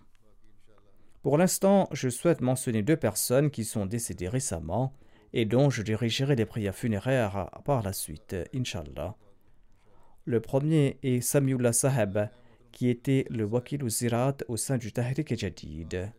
[1.22, 4.94] Pour l'instant, je souhaite mentionner deux personnes qui sont décédées récemment
[5.33, 9.16] et dont je dirigerai les prières funéraires par la suite, Inch'Allah.
[10.24, 12.18] Le premier est Samiullah Saheb,
[12.72, 16.12] qui était le Wakil Zirat au sein du Tahrik Jadid.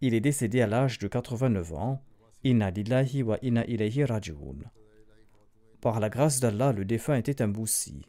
[0.00, 2.02] Il est décédé à l'âge de 89 ans.
[2.44, 3.38] Wa.
[5.80, 8.06] Par la grâce d'Allah, le défunt était un boussi.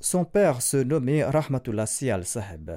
[0.00, 2.70] Son père se nommait Rahmatullah al-Saheb.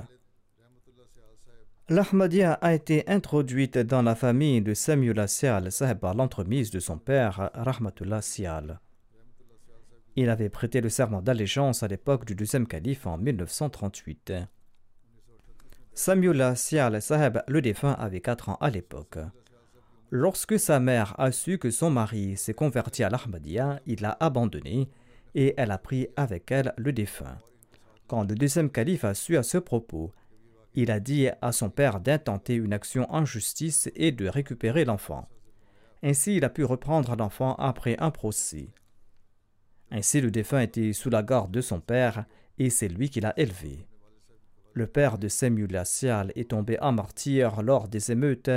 [1.90, 7.52] L'Ahmadiyya a été introduite dans la famille de Samuel al-Saheb par l'entremise de son père,
[7.54, 8.80] Rahmatullah Sial.
[10.16, 14.34] Il avait prêté le serment d'allégeance à l'époque du deuxième calife en 1938.
[15.94, 19.20] Samuel Sial Saheb, le défunt, avait 4 ans à l'époque.
[20.10, 24.90] Lorsque sa mère a su que son mari s'est converti à l'Ahmadiyya, il l'a abandonné
[25.36, 27.38] et elle a pris avec elle le défunt.
[28.08, 30.12] Quand le deuxième calife a su à ce propos,
[30.76, 35.30] il a dit à son père d'intenter une action en justice et de récupérer l'enfant.
[36.04, 38.68] Ainsi, il a pu reprendre l'enfant après un procès.
[39.92, 42.26] Ainsi le défunt était sous la garde de son père
[42.58, 43.86] et c'est lui qui l'a élevé.
[44.74, 48.50] Le père de Samuel Asial est tombé en martyr lors des émeutes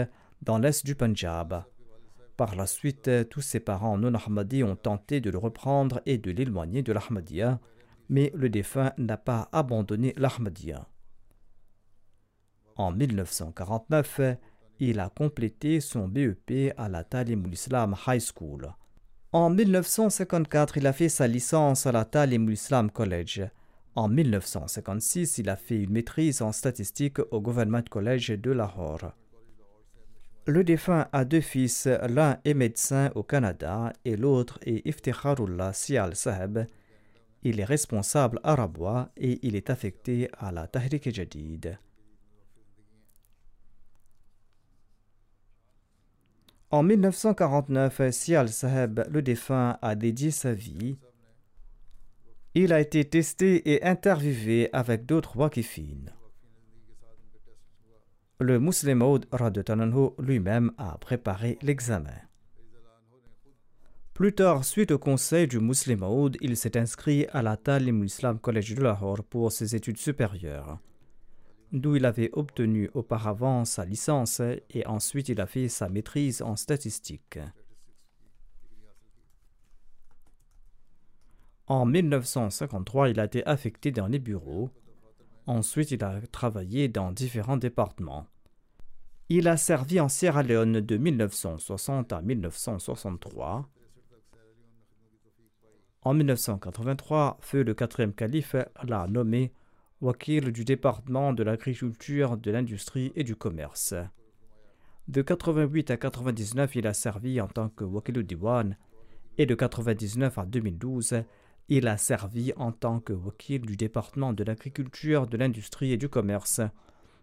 [0.42, 1.64] dans l'est du Punjab.
[2.36, 6.30] Par la suite, tous ses parents non ahmadis ont tenté de le reprendre et de
[6.30, 7.60] l'éloigner de l'Ahmadiyya,
[8.08, 10.88] mais le défunt n'a pas abandonné l'Ahmadiyya.
[12.76, 14.20] En 1949,
[14.80, 18.72] il a complété son BEP à la Talimul Islam High School.
[19.34, 23.42] En 1954, il a fait sa licence à la Talimul Islam College.
[23.96, 29.10] En 1956, il a fait une maîtrise en statistique au Government College de Lahore.
[30.46, 36.14] Le défunt a deux fils, l'un est médecin au Canada et l'autre est Iftikharullah Sial
[36.14, 36.68] Saheb.
[37.42, 41.76] Il est responsable arabois et il est affecté à la Tahrik Jadid.
[46.74, 50.96] En 1949, Sial Saheb, le défunt, a dédié sa vie
[52.56, 56.10] il a été testé et interviewé avec d'autres wakifines.
[58.40, 59.26] Le Muslim Maud
[60.18, 62.18] lui-même a préparé l'examen.
[64.12, 68.40] Plus tard, suite au conseil du Muslim Maud, il s'est inscrit à la Talim Islam
[68.40, 70.80] College de Lahore pour ses études supérieures,
[71.74, 76.56] d'où il avait obtenu auparavant sa licence et ensuite il a fait sa maîtrise en
[76.56, 77.38] statistique.
[81.66, 84.70] En 1953, il a été affecté dans les bureaux.
[85.46, 88.26] Ensuite, il a travaillé dans différents départements.
[89.30, 93.68] Il a servi en Sierra Leone de 1960 à 1963.
[96.02, 99.54] En 1983, Feu le quatrième calife l'a nommé
[100.00, 103.94] wakil du département de l'agriculture, de l'industrie et du commerce.
[105.08, 108.76] De 88 à 99, il a servi en tant que wakil diwan
[109.36, 111.24] et de 99 à 2012,
[111.68, 116.08] il a servi en tant que wakil du département de l'agriculture, de l'industrie et du
[116.08, 116.60] commerce.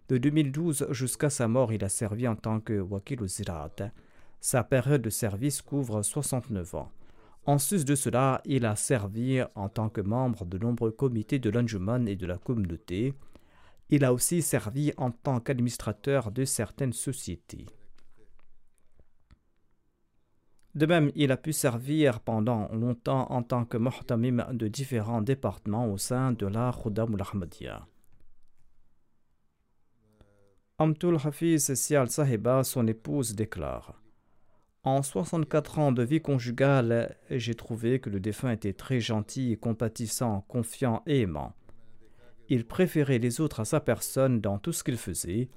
[0.10, 3.76] De 2012 jusqu'à sa mort, il a servi en tant que wakil Zirat.
[4.40, 6.92] Sa période de service couvre 69 ans.
[7.46, 11.50] En sus de cela, il a servi en tant que membre de nombreux comités de
[11.50, 13.16] l'Anjuman et de la communauté.
[13.90, 17.66] Il a aussi servi en tant qu'administrateur de certaines sociétés.
[20.76, 25.92] De même, il a pu servir pendant longtemps en tant que muhtamim de différents départements
[25.92, 27.88] au sein de la Khudam al-Ahmadiyya.
[30.78, 34.02] Amtul Hafiz Sial Sahiba, son épouse, déclare
[34.84, 40.44] En 64 ans de vie conjugale, j'ai trouvé que le défunt était très gentil, compatissant,
[40.48, 41.54] confiant et aimant.
[42.50, 45.50] Il préférait les autres à sa personne dans tout ce qu'il faisait,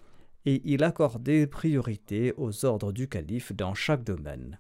[0.45, 4.59] et il accordait priorité aux ordres du calife dans chaque domaine.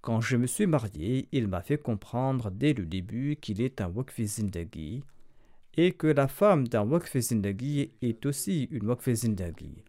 [0.00, 3.88] Quand je me suis marié, il m'a fait comprendre dès le début qu'il est un
[3.88, 5.02] Wakfi Zindagi
[5.76, 9.84] et que la femme d'un Wakfi Zindagi est aussi une Wakfi Zindagi.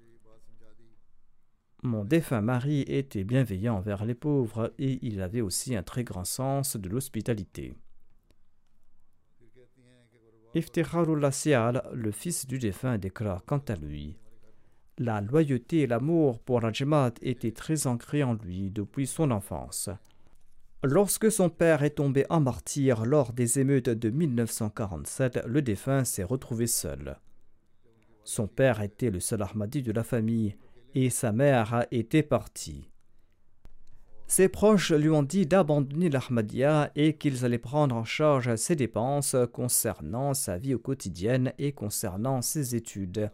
[1.83, 6.25] Mon défunt mari était bienveillant envers les pauvres et il avait aussi un très grand
[6.25, 7.73] sens de l'hospitalité.
[10.55, 14.17] Iftikharullah Sial, le fils du défunt, déclare quant à lui
[14.99, 16.71] la loyauté et l'amour pour la
[17.21, 19.89] étaient très ancrés en lui depuis son enfance.
[20.83, 26.23] Lorsque son père est tombé en martyr lors des émeutes de 1947, le défunt s'est
[26.23, 27.17] retrouvé seul.
[28.23, 30.55] Son père était le seul Ahmadi de la famille
[31.05, 32.89] et sa mère était partie.
[34.27, 39.35] Ses proches lui ont dit d'abandonner l'Ahmadiyya et qu'ils allaient prendre en charge ses dépenses
[39.53, 43.31] concernant sa vie au quotidien et concernant ses études.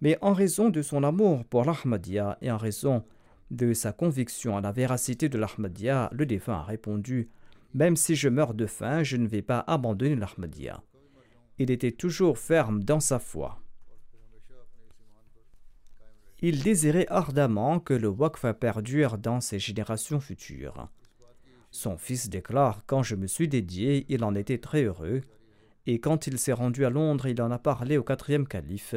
[0.00, 3.04] Mais en raison de son amour pour l'Ahmadiyya et en raison
[3.52, 7.30] de sa conviction à la véracité de l'Ahmadiyya, le défunt a répondu
[7.72, 10.82] Même si je meurs de faim, je ne vais pas abandonner l'Ahmadiyya.
[11.58, 13.61] Il était toujours ferme dans sa foi.
[16.42, 20.88] Il désirait ardemment que le Waqf perdure dans ses générations futures.
[21.70, 25.22] Son fils déclare Quand je me suis dédié, il en était très heureux,
[25.86, 28.94] et quand il s'est rendu à Londres, il en a parlé au quatrième calife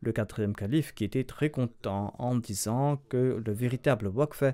[0.00, 4.44] le quatrième calife qui était très content en disant que le véritable waqf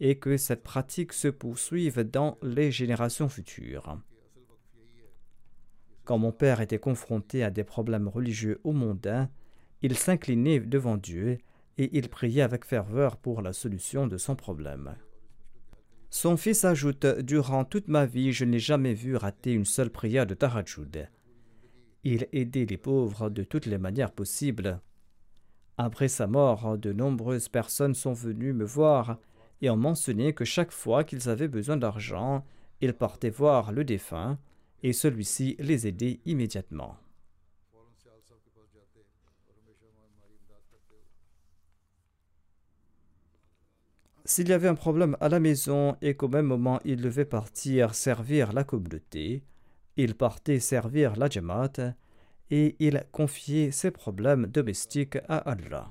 [0.00, 3.98] est que cette pratique se poursuive dans les générations futures.
[6.04, 9.30] Quand mon père était confronté à des problèmes religieux ou mondains,
[9.82, 11.38] il s'inclinait devant Dieu
[11.80, 14.96] et il priait avec ferveur pour la solution de son problème.
[16.10, 20.26] Son fils ajoute Durant toute ma vie, je n'ai jamais vu rater une seule prière
[20.26, 21.08] de Tahajjud.
[22.04, 24.78] Il aidait les pauvres de toutes les manières possibles.
[25.78, 29.18] Après sa mort, de nombreuses personnes sont venues me voir
[29.62, 32.44] et ont mentionné que chaque fois qu'ils avaient besoin d'argent,
[32.82, 34.38] ils partaient voir le défunt
[34.82, 36.98] et celui-ci les aidait immédiatement.
[44.30, 47.96] S'il y avait un problème à la maison et qu'au même moment il devait partir
[47.96, 49.42] servir la communauté,
[49.96, 51.96] il partait servir la Jamaat
[52.48, 55.88] et il confiait ses problèmes domestiques à Allah.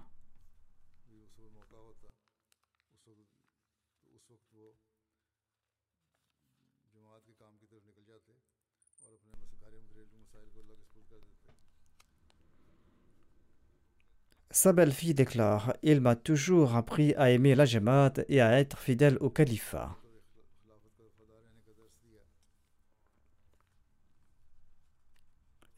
[14.51, 19.17] Sa belle-fille déclare Il m'a toujours appris à aimer la Jamaat et à être fidèle
[19.19, 19.95] au califat.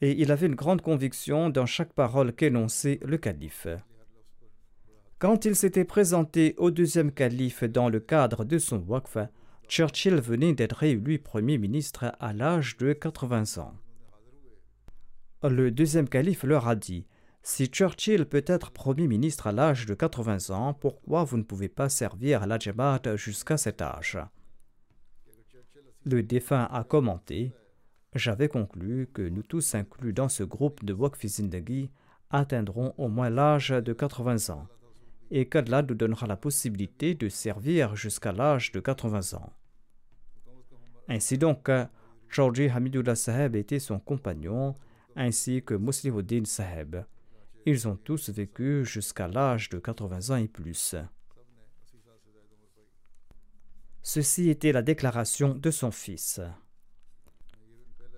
[0.00, 3.68] Et il avait une grande conviction dans chaque parole qu'énonçait le calife.
[5.18, 9.18] Quand il s'était présenté au deuxième calife dans le cadre de son waqf,
[9.68, 13.74] Churchill venait d'être réélu Premier ministre à l'âge de 80 ans.
[15.48, 17.06] Le deuxième calife leur a dit
[17.42, 21.68] si Churchill peut être Premier ministre à l'âge de 80 ans, pourquoi vous ne pouvez
[21.68, 22.58] pas servir à la
[23.16, 24.18] jusqu'à cet âge?
[26.04, 27.52] Le défunt a commenté
[28.14, 31.90] J'avais conclu que nous tous inclus dans ce groupe de Waqf Zindagi
[32.30, 34.66] atteindrons au moins l'âge de 80 ans
[35.32, 39.52] et qu'Allah nous donnera la possibilité de servir jusqu'à l'âge de 80 ans.
[41.08, 41.70] Ainsi donc,
[42.28, 44.74] Georgi Hamidullah Saheb était son compagnon,
[45.16, 47.04] ainsi que Muslimuddin Saheb.
[47.64, 50.96] Ils ont tous vécu jusqu'à l'âge de 80 ans et plus.
[54.02, 56.40] Ceci était la déclaration de son fils.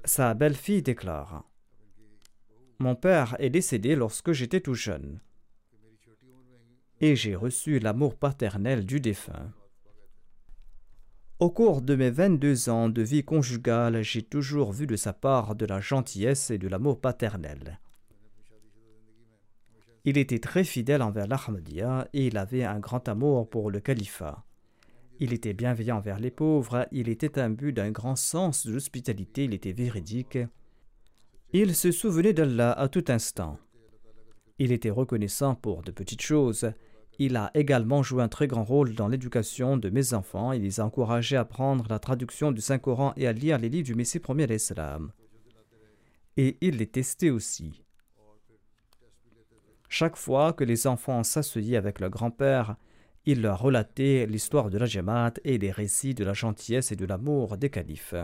[0.04, 1.44] Sa belle-fille déclare
[2.78, 5.20] Mon père est décédé lorsque j'étais tout jeune,
[7.00, 9.52] et j'ai reçu l'amour paternel du défunt.
[11.38, 15.54] Au cours de mes 22 ans de vie conjugale, j'ai toujours vu de sa part
[15.54, 17.78] de la gentillesse et de l'amour paternel.
[20.06, 24.44] Il était très fidèle envers l'Ahmadiyya et il avait un grand amour pour le califat.
[25.18, 29.54] Il était bienveillant envers les pauvres, il était imbu d'un grand sens de l'hospitalité, il
[29.54, 30.38] était véridique.
[31.52, 33.58] Il se souvenait d'Allah à tout instant.
[34.58, 36.72] Il était reconnaissant pour de petites choses.
[37.18, 40.52] Il a également joué un très grand rôle dans l'éducation de mes enfants.
[40.52, 43.86] Il les a encouragés à apprendre la traduction du Saint-Coran et à lire les livres
[43.86, 45.12] du Messie premier l'Islam.
[46.36, 47.83] Et il les testait aussi.
[49.96, 52.74] Chaque fois que les enfants s'asseyaient avec leur grand-père,
[53.26, 57.06] il leur relatait l'histoire de la Jamaat et les récits de la gentillesse et de
[57.06, 58.16] l'amour des califes.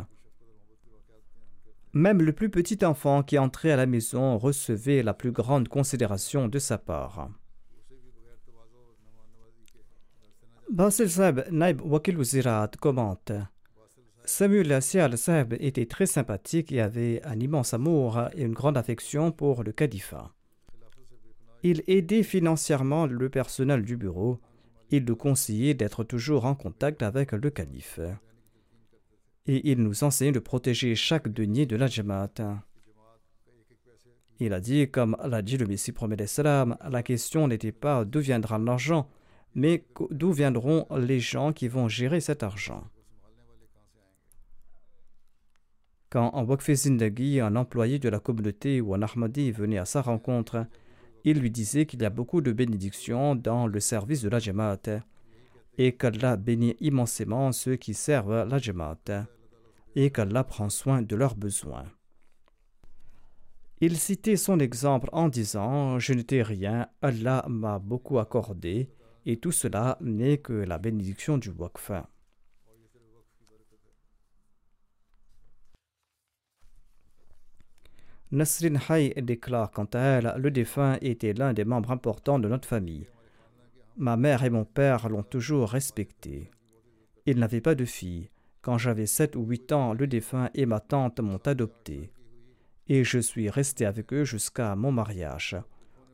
[1.93, 6.49] Même le plus petit enfant qui entrait à la maison recevait la plus grande considération
[6.49, 7.31] de sa part.
[10.73, 12.19] Basil Saab, Naib Wakil
[12.81, 13.31] commente
[14.25, 19.31] Samuel Asial Saab était très sympathique et avait un immense amour et une grande affection
[19.31, 20.33] pour le califat.
[21.63, 24.41] Il aidait financièrement le personnel du bureau.
[24.91, 28.01] Il nous conseillait d'être toujours en contact avec le calife.
[29.47, 32.63] Et il nous enseignait de protéger chaque denier de la Jamaat.
[34.39, 38.21] Il a dit, comme l'a dit le Messie promet salam, la question n'était pas d'où
[38.21, 39.11] viendra l'argent,
[39.55, 42.85] mais d'où viendront les gens qui vont gérer cet argent.
[46.09, 50.01] Quand en Wakf Zindagi, un employé de la communauté ou un Ahmadi venait à sa
[50.01, 50.67] rencontre,
[51.25, 55.03] il lui disait qu'il y a beaucoup de bénédictions dans le service de la Jamaat
[55.79, 59.27] et qu'Allah bénit immensément ceux qui servent la Jamaat
[59.97, 61.85] et qu'Allah prend soin de leurs besoins.
[63.81, 68.91] Il citait son exemple en disant Je n'étais rien, Allah m'a beaucoup accordé,
[69.25, 71.93] et tout cela n'est que la bénédiction du Waqf.
[78.33, 82.69] Nasrin Hay déclare quant à elle Le défunt était l'un des membres importants de notre
[82.69, 83.09] famille.
[83.97, 86.49] Ma mère et mon père l'ont toujours respecté.
[87.27, 88.31] Il n'avait pas de fille.
[88.63, 92.13] Quand j'avais sept ou huit ans, le défunt et ma tante m'ont adopté.
[92.89, 95.57] Et je suis resté avec eux jusqu'à mon mariage.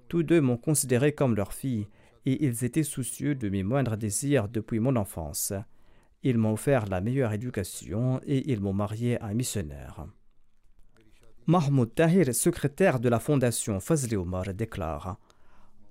[0.09, 1.87] Tous deux m'ont considéré comme leur fille
[2.25, 5.53] et ils étaient soucieux de mes moindres désirs depuis mon enfance.
[6.23, 10.07] Ils m'ont offert la meilleure éducation et ils m'ont marié à un missionnaire.
[11.49, 15.17] Mahmoud Tahir, secrétaire de la fondation Fazli Omar, déclare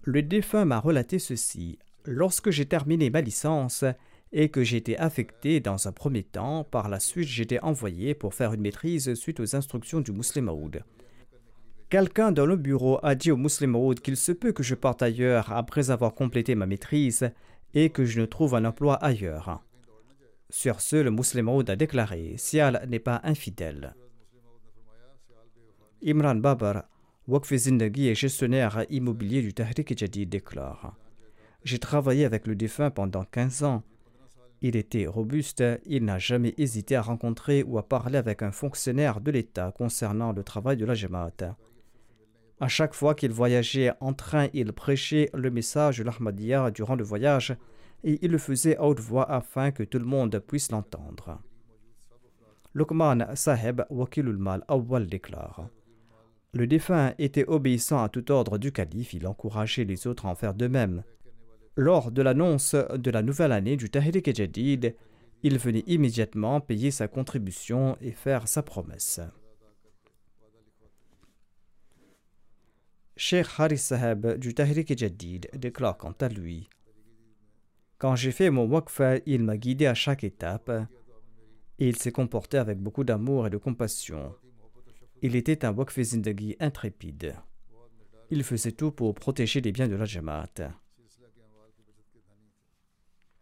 [0.04, 1.80] Le défunt m'a relaté ceci.
[2.04, 3.86] Lorsque j'ai terminé ma licence
[4.34, 8.34] et que j'ai été affecté dans un premier temps, par la suite j'étais envoyé pour
[8.34, 10.84] faire une maîtrise suite aux instructions du Muslim Maoud.
[11.90, 15.02] Quelqu'un dans le bureau a dit au Muslim Maoud qu'il se peut que je parte
[15.04, 17.32] ailleurs après avoir complété ma maîtrise
[17.74, 19.64] et que je ne trouve un emploi ailleurs.
[20.50, 23.96] Sur ce, le Muslim Maoud a déclaré Sial n'est pas infidèle.
[26.08, 26.84] Imran Babar,
[27.28, 30.96] Waqf Zindagi et gestionnaire immobilier du Tahrik Jadid déclare
[31.64, 33.82] J'ai travaillé avec le défunt pendant 15 ans
[34.62, 39.20] Il était robuste, il n'a jamais hésité à rencontrer ou à parler avec un fonctionnaire
[39.20, 41.58] de l'État concernant le travail de la Jamaat.
[42.60, 47.04] À chaque fois qu'il voyageait en train, il prêchait le message de l'Ahmadiyya durant le
[47.04, 47.58] voyage
[48.04, 51.42] et il le faisait à haute voix afin que tout le monde puisse l'entendre.
[52.76, 55.68] Lukman Saheb Wakilul Mal Awwal déclare
[56.56, 60.36] Le défunt était obéissant à tout ordre du calife, il encourageait les autres à en
[60.36, 61.04] faire de même.
[61.76, 64.96] Lors de l'annonce de la nouvelle année du Tahrik Jadid,
[65.44, 69.20] il venait immédiatement payer sa contribution et faire sa promesse.
[73.18, 76.70] Sheikh Haris Saheb du Tahrik Jadid déclare quant à lui
[77.98, 80.72] Quand j'ai fait mon waqf, il m'a guidé à chaque étape
[81.80, 84.34] et il s'est comporté avec beaucoup d'amour et de compassion.
[85.22, 87.36] Il était un waqf zindagi intrépide.
[88.30, 90.74] Il faisait tout pour protéger les biens de la Jamaat.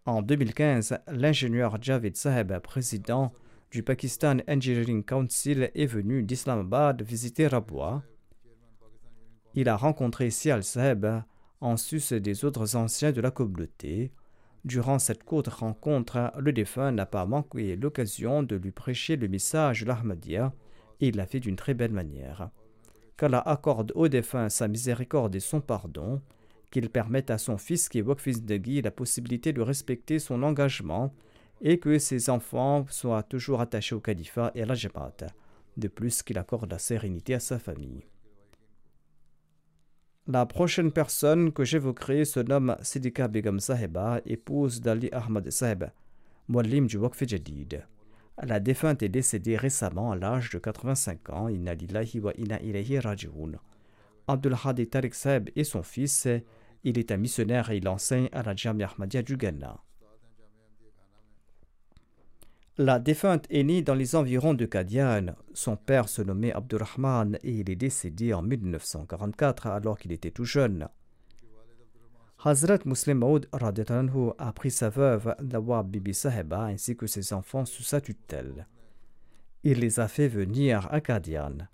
[0.06, 3.34] En 2015, l'ingénieur Javid Saheb, président
[3.72, 8.04] du Pakistan Engineering Council, est venu d'Islamabad visiter Rabwa.
[9.56, 11.06] Il a rencontré Sial Saheb
[11.62, 14.12] en sus des autres anciens de la communauté.
[14.66, 19.82] Durant cette courte rencontre, le défunt n'a pas manqué l'occasion de lui prêcher le message
[19.82, 20.54] de l'Ahmadiyya
[21.00, 22.50] et il l'a fait d'une très belle manière.
[23.18, 26.22] Qu'Allah accorde au défunt sa miséricorde et son pardon,
[26.72, 31.14] qu'il permette à son fils qui est Wokfis Guy la possibilité de respecter son engagement
[31.62, 35.18] et que ses enfants soient toujours attachés au califat et à la Jamaat,
[35.78, 38.06] de plus qu'il accorde la sérénité à sa famille.
[40.28, 45.86] La prochaine personne que j'évoquerai se nomme Sidika Begum Saheba, épouse d'Ali Ahmad Saheb,
[46.48, 46.98] Moualim du.
[48.42, 51.48] La défunte est décédée récemment à l'âge de 85 ans.
[51.50, 51.74] Inna
[52.22, 53.52] wa inna ilayhi raji'un.
[54.28, 56.28] Tariq Saheb et son fils
[56.84, 59.80] il est un missionnaire et il enseigne à la Jamia Ahmadiyya du Ghana.
[62.78, 65.36] La défunte est née dans les environs de Kadian.
[65.54, 70.44] Son père se nommait Abdurrahman et il est décédé en 1944 alors qu'il était tout
[70.44, 70.90] jeune.
[72.46, 77.84] Hazrat Muslim Maud a pris sa veuve Nawab Bibi Saheba ainsi que ses enfants sous
[77.84, 78.68] sa tutelle.
[79.64, 81.70] Il les a fait venir à Kadian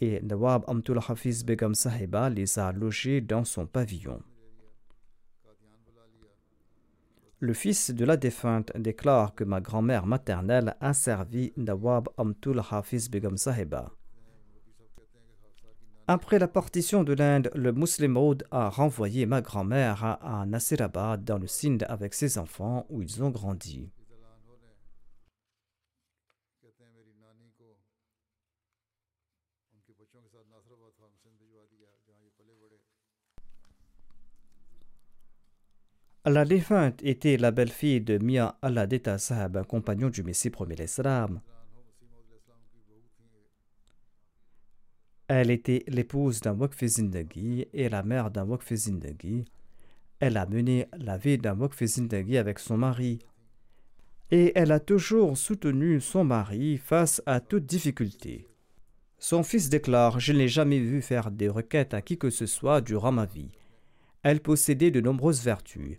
[0.00, 4.20] et Nawab Amtul Hafiz Begum Sahiba les a logés dans son pavillon.
[7.38, 13.08] Le fils de la défunte déclare que ma grand-mère maternelle a servi Nawab Amtul Hafiz
[13.08, 13.92] Begum Sahiba.
[16.10, 21.36] Après la partition de l'Inde, le Muslim Maud a renvoyé ma grand-mère à Nasirabad dans
[21.36, 23.90] le Sindh avec ses enfants où ils ont grandi.
[36.24, 38.86] La défunte était la belle-fille de Mia Allah
[39.18, 41.42] Sahab, un compagnon du Messie premier l'Islam.
[45.28, 49.44] Elle était l'épouse d'un Zindagi et la mère d'un Zindagi.
[50.20, 53.18] Elle a mené la vie d'un Zindagi avec son mari.
[54.30, 58.46] Et elle a toujours soutenu son mari face à toute difficulté.
[59.18, 62.80] Son fils déclare Je n'ai jamais vu faire des requêtes à qui que ce soit
[62.80, 63.50] durant ma vie.
[64.22, 65.98] Elle possédait de nombreuses vertus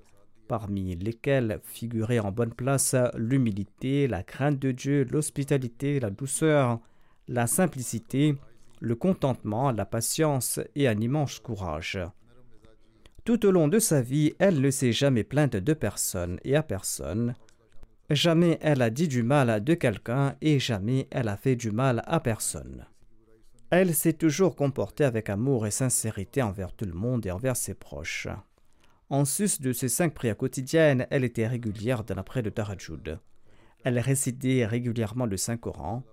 [0.49, 6.79] parmi lesquels figuraient en bonne place l'humilité, la crainte de Dieu, l'hospitalité, la douceur,
[7.27, 8.35] la simplicité,
[8.79, 11.99] le contentement, la patience et un immense courage.
[13.25, 16.63] Tout au long de sa vie, elle ne s'est jamais plainte de personne et à
[16.63, 17.35] personne.
[18.09, 22.01] Jamais elle a dit du mal de quelqu'un et jamais elle a fait du mal
[22.07, 22.85] à personne.
[23.69, 27.75] Elle s'est toujours comportée avec amour et sincérité envers tout le monde et envers ses
[27.75, 28.27] proches.
[29.11, 33.19] En sus de ses cinq prières quotidiennes, elle était régulière dans la prière de Tarajud.
[33.83, 36.03] Elle récitait régulièrement le Saint-Coran.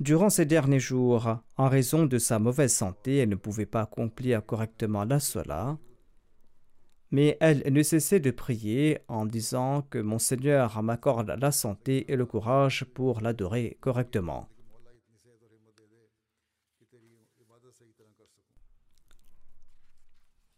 [0.00, 4.44] Durant ces derniers jours, en raison de sa mauvaise santé, elle ne pouvait pas accomplir
[4.46, 5.76] correctement la sola.
[7.10, 12.16] Mais elle ne cessait de prier en disant que mon Seigneur m'accorde la santé et
[12.16, 14.48] le courage pour l'adorer correctement.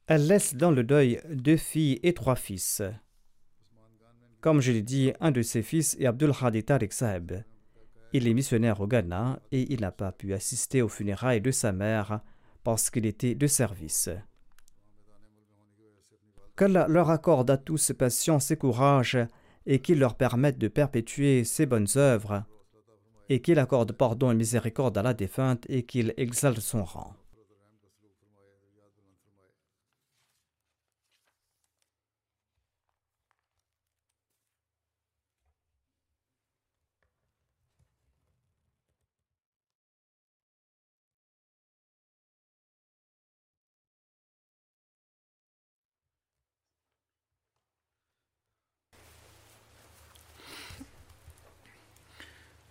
[0.06, 2.80] Elle laisse dans le deuil deux filles et trois fils.
[4.40, 6.92] Comme je l'ai dit, un de ses fils est Abdul Hadi Tariq.
[8.12, 11.72] Il est missionnaire au Ghana et il n'a pas pu assister aux funérailles de sa
[11.72, 12.20] mère
[12.62, 14.10] parce qu'il était de service.
[16.56, 19.18] Qu'Allah leur accorde à tous patience et courage
[19.64, 22.44] et qu'il leur permette de perpétuer ses bonnes œuvres
[23.30, 27.14] et qu'il accorde pardon et miséricorde à la défunte et qu'il exalte son rang.